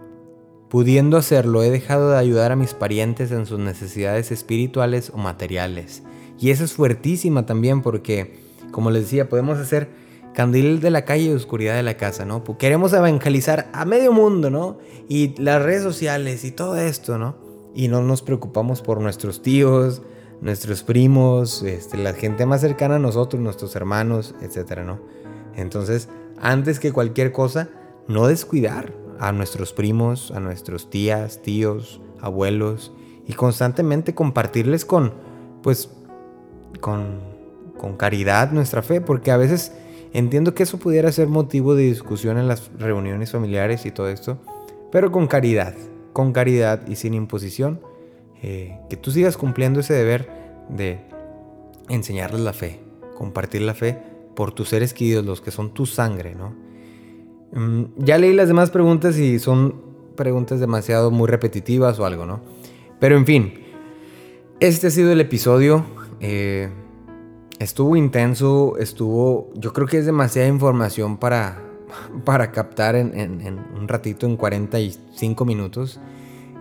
[0.68, 6.02] Pudiendo hacerlo, he dejado de ayudar a mis parientes en sus necesidades espirituales o materiales.
[6.40, 8.40] Y eso es fuertísima también porque,
[8.72, 9.88] como les decía, podemos hacer
[10.36, 12.44] candil de la calle y oscuridad de la casa, ¿no?
[12.58, 14.76] Queremos evangelizar a medio mundo, ¿no?
[15.08, 17.36] Y las redes sociales y todo esto, ¿no?
[17.74, 20.02] Y no nos preocupamos por nuestros tíos,
[20.42, 25.00] nuestros primos, este, la gente más cercana a nosotros, nuestros hermanos, etcétera, ¿no?
[25.54, 27.70] Entonces, antes que cualquier cosa,
[28.06, 32.92] no descuidar a nuestros primos, a nuestros tías, tíos, abuelos
[33.26, 35.14] y constantemente compartirles con,
[35.62, 35.88] pues,
[36.82, 37.20] con,
[37.78, 39.72] con caridad nuestra fe, porque a veces
[40.16, 44.38] Entiendo que eso pudiera ser motivo de discusión en las reuniones familiares y todo esto,
[44.90, 45.74] pero con caridad,
[46.14, 47.80] con caridad y sin imposición,
[48.42, 50.26] eh, que tú sigas cumpliendo ese deber
[50.70, 51.00] de
[51.90, 52.80] enseñarles la fe,
[53.14, 53.98] compartir la fe
[54.34, 56.54] por tus seres queridos, los que son tu sangre, ¿no?
[57.52, 59.82] Mm, ya leí las demás preguntas y son
[60.16, 62.40] preguntas demasiado muy repetitivas o algo, ¿no?
[62.98, 63.52] Pero en fin,
[64.60, 65.84] este ha sido el episodio.
[66.20, 66.70] Eh,
[67.58, 71.62] Estuvo intenso, estuvo, yo creo que es demasiada información para,
[72.26, 75.98] para captar en, un ratito, en 45 minutos.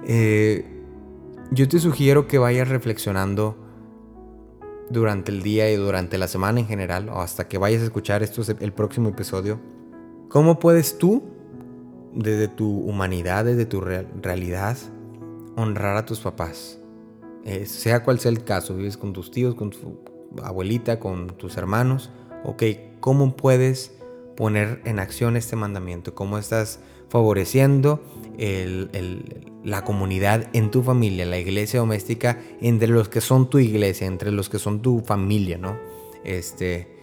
[0.07, 0.65] Eh,
[1.51, 3.57] yo te sugiero que vayas reflexionando
[4.89, 8.23] durante el día y durante la semana en general, o hasta que vayas a escuchar
[8.23, 9.59] esto, el próximo episodio.
[10.29, 11.23] ¿Cómo puedes tú,
[12.13, 14.77] desde tu humanidad, desde tu realidad,
[15.57, 16.79] honrar a tus papás?
[17.43, 21.57] Eh, sea cual sea el caso, vives con tus tíos, con tu abuelita, con tus
[21.57, 22.09] hermanos,
[22.43, 22.63] ok,
[22.99, 23.91] ¿cómo puedes
[24.35, 26.13] poner en acción este mandamiento?
[26.13, 26.79] ¿Cómo estás
[27.09, 28.01] favoreciendo
[29.63, 34.31] la comunidad en tu familia, la iglesia doméstica, entre los que son tu iglesia, entre
[34.31, 35.77] los que son tu familia, ¿no?
[36.23, 36.95] Este,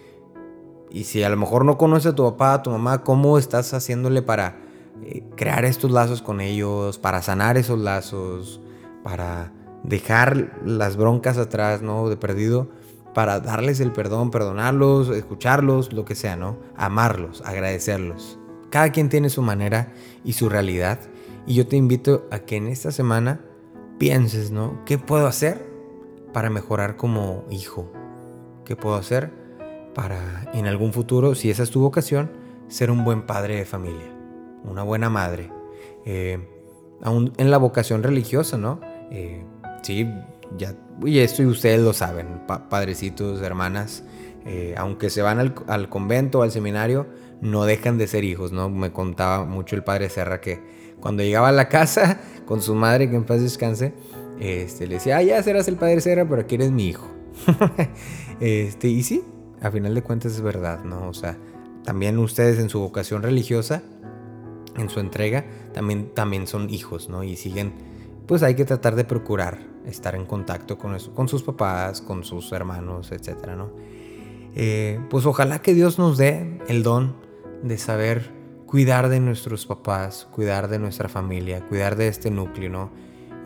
[0.91, 3.73] y si a lo mejor no conoces a tu papá, a tu mamá, ¿cómo estás
[3.73, 4.57] haciéndole para
[5.03, 8.61] eh, crear estos lazos con ellos, para sanar esos lazos,
[9.03, 9.51] para
[9.83, 12.09] dejar las broncas atrás, ¿no?
[12.09, 12.69] De perdido,
[13.13, 16.57] para darles el perdón, perdonarlos, escucharlos, lo que sea, ¿no?
[16.75, 18.39] Amarlos, agradecerlos.
[18.69, 19.93] Cada quien tiene su manera
[20.23, 20.99] y su realidad.
[21.45, 23.41] Y yo te invito a que en esta semana
[23.99, 24.83] pienses, ¿no?
[24.85, 25.65] ¿Qué puedo hacer
[26.33, 27.91] para mejorar como hijo?
[28.65, 29.31] ¿Qué puedo hacer
[29.93, 32.31] para en algún futuro, si esa es tu vocación,
[32.67, 34.11] ser un buen padre de familia,
[34.63, 35.51] una buena madre?
[36.05, 36.39] Eh,
[37.03, 38.79] aún en la vocación religiosa, ¿no?
[39.11, 39.45] Eh,
[39.83, 40.09] sí,
[41.05, 44.03] y esto y ustedes lo saben, padrecitos, hermanas,
[44.45, 47.07] eh, aunque se van al, al convento o al seminario,
[47.41, 48.69] no dejan de ser hijos, ¿no?
[48.69, 50.61] Me contaba mucho el padre Serra que
[50.99, 53.93] cuando llegaba a la casa con su madre, que en paz descanse,
[54.39, 57.07] este, le decía, ah, ya serás el padre Serra, pero aquí eres mi hijo.
[58.39, 59.23] este, y sí,
[59.61, 61.09] a final de cuentas es verdad, ¿no?
[61.09, 61.37] O sea,
[61.83, 63.83] también ustedes en su vocación religiosa,
[64.77, 67.23] en su entrega, también, también son hijos, ¿no?
[67.23, 67.73] Y siguen,
[68.27, 72.23] pues hay que tratar de procurar estar en contacto con, eso, con sus papás, con
[72.23, 73.71] sus hermanos, etcétera, ¿no?
[74.55, 77.15] Eh, pues ojalá que Dios nos dé el don
[77.63, 78.31] de saber
[78.65, 82.91] cuidar de nuestros papás, cuidar de nuestra familia, cuidar de este núcleo, ¿no?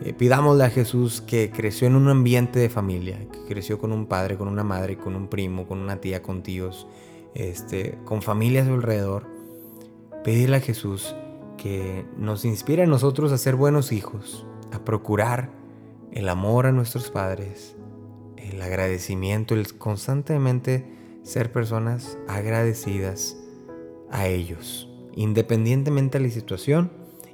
[0.00, 4.06] Eh, pidámosle a Jesús que creció en un ambiente de familia, que creció con un
[4.06, 6.86] padre, con una madre, con un primo, con una tía, con tíos,
[7.34, 9.26] este, con familias a su alrededor.
[10.22, 11.16] Pedirle a Jesús
[11.56, 15.50] que nos inspire a nosotros a ser buenos hijos, a procurar
[16.12, 17.76] el amor a nuestros padres,
[18.36, 20.84] el agradecimiento, el constantemente
[21.22, 23.36] ser personas agradecidas
[24.10, 26.90] a ellos, independientemente de la situación,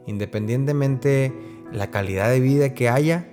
[0.07, 1.33] independientemente
[1.73, 3.29] la calidad de vida que haya,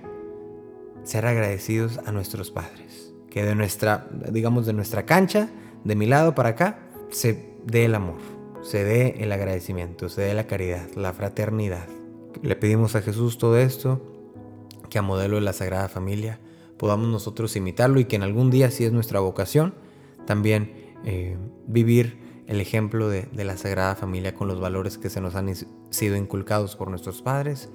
[1.02, 3.12] ser agradecidos a nuestros padres.
[3.28, 5.48] Que de nuestra, digamos, de nuestra cancha,
[5.84, 6.78] de mi lado para acá,
[7.10, 8.20] se dé el amor,
[8.62, 11.88] se dé el agradecimiento, se dé la caridad, la fraternidad.
[12.40, 14.00] Le pedimos a Jesús todo esto,
[14.88, 16.40] que a modelo de la Sagrada Familia
[16.76, 19.74] podamos nosotros imitarlo y que en algún día, si es nuestra vocación,
[20.26, 25.34] también eh, vivir el ejemplo de, la Sagrada Familia con los valores que se nos
[25.34, 25.54] han
[25.90, 27.70] sido inculcados por nuestros padres,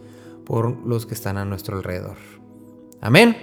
[0.46, 2.18] por los que están a nuestro alrededor.
[3.02, 3.38] Amén.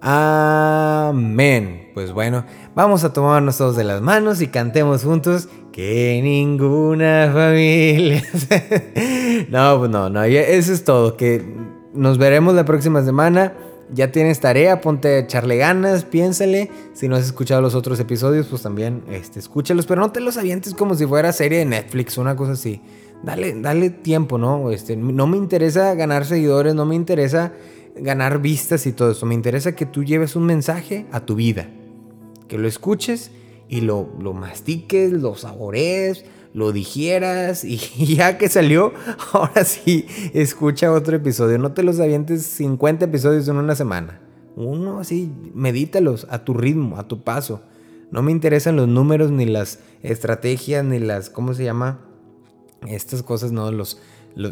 [0.00, 1.90] Amén.
[1.94, 2.44] Pues bueno,
[2.74, 8.22] vamos a tomarnos todos de las manos y cantemos juntos que ninguna familia.
[9.50, 11.16] no, pues no, no, eso es todo.
[11.16, 11.44] Que
[11.94, 13.52] nos veremos la próxima semana
[13.92, 16.70] ya tienes tarea, ponte a echarle ganas, piénsale.
[16.94, 20.36] Si no has escuchado los otros episodios, pues también este, escúchalos, pero no te los
[20.36, 22.80] avientes como si fuera serie de Netflix, una cosa así.
[23.22, 24.70] Dale, dale tiempo, ¿no?
[24.70, 27.52] Este, no me interesa ganar seguidores, no me interesa
[27.94, 29.26] ganar vistas y todo eso.
[29.26, 31.68] Me interesa que tú lleves un mensaje a tu vida.
[32.48, 33.30] Que lo escuches
[33.68, 36.24] y lo, lo mastiques, lo saborees,
[36.54, 37.76] lo digieras y
[38.16, 38.92] ya que salió,
[39.32, 41.58] ahora sí, escucha otro episodio.
[41.58, 44.20] No te los avientes 50 episodios en una semana.
[44.56, 47.62] Uno así, medítalos a tu ritmo, a tu paso.
[48.10, 52.00] No me interesan los números, ni las estrategias, ni las, ¿cómo se llama?
[52.86, 53.98] Estas cosas, no, los,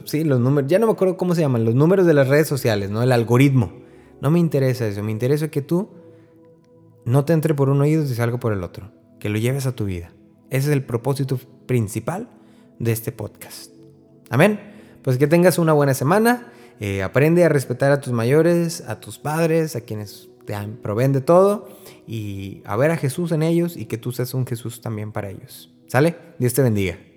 [0.04, 2.48] sí, los números, ya no me acuerdo cómo se llaman, los números de las redes
[2.48, 3.02] sociales, ¿no?
[3.02, 3.72] El algoritmo.
[4.22, 5.90] No me interesa eso, me interesa que tú
[7.04, 9.72] no te entre por un oído y salga por el otro, que lo lleves a
[9.72, 10.12] tu vida.
[10.50, 12.28] Ese es el propósito principal
[12.78, 13.72] de este podcast.
[14.28, 14.60] Amén.
[15.02, 16.52] Pues que tengas una buena semana.
[16.80, 21.20] Eh, aprende a respetar a tus mayores, a tus padres, a quienes te proveen de
[21.20, 21.68] todo
[22.06, 25.30] y a ver a Jesús en ellos y que tú seas un Jesús también para
[25.30, 25.72] ellos.
[25.86, 26.16] ¿Sale?
[26.38, 27.09] Dios te bendiga.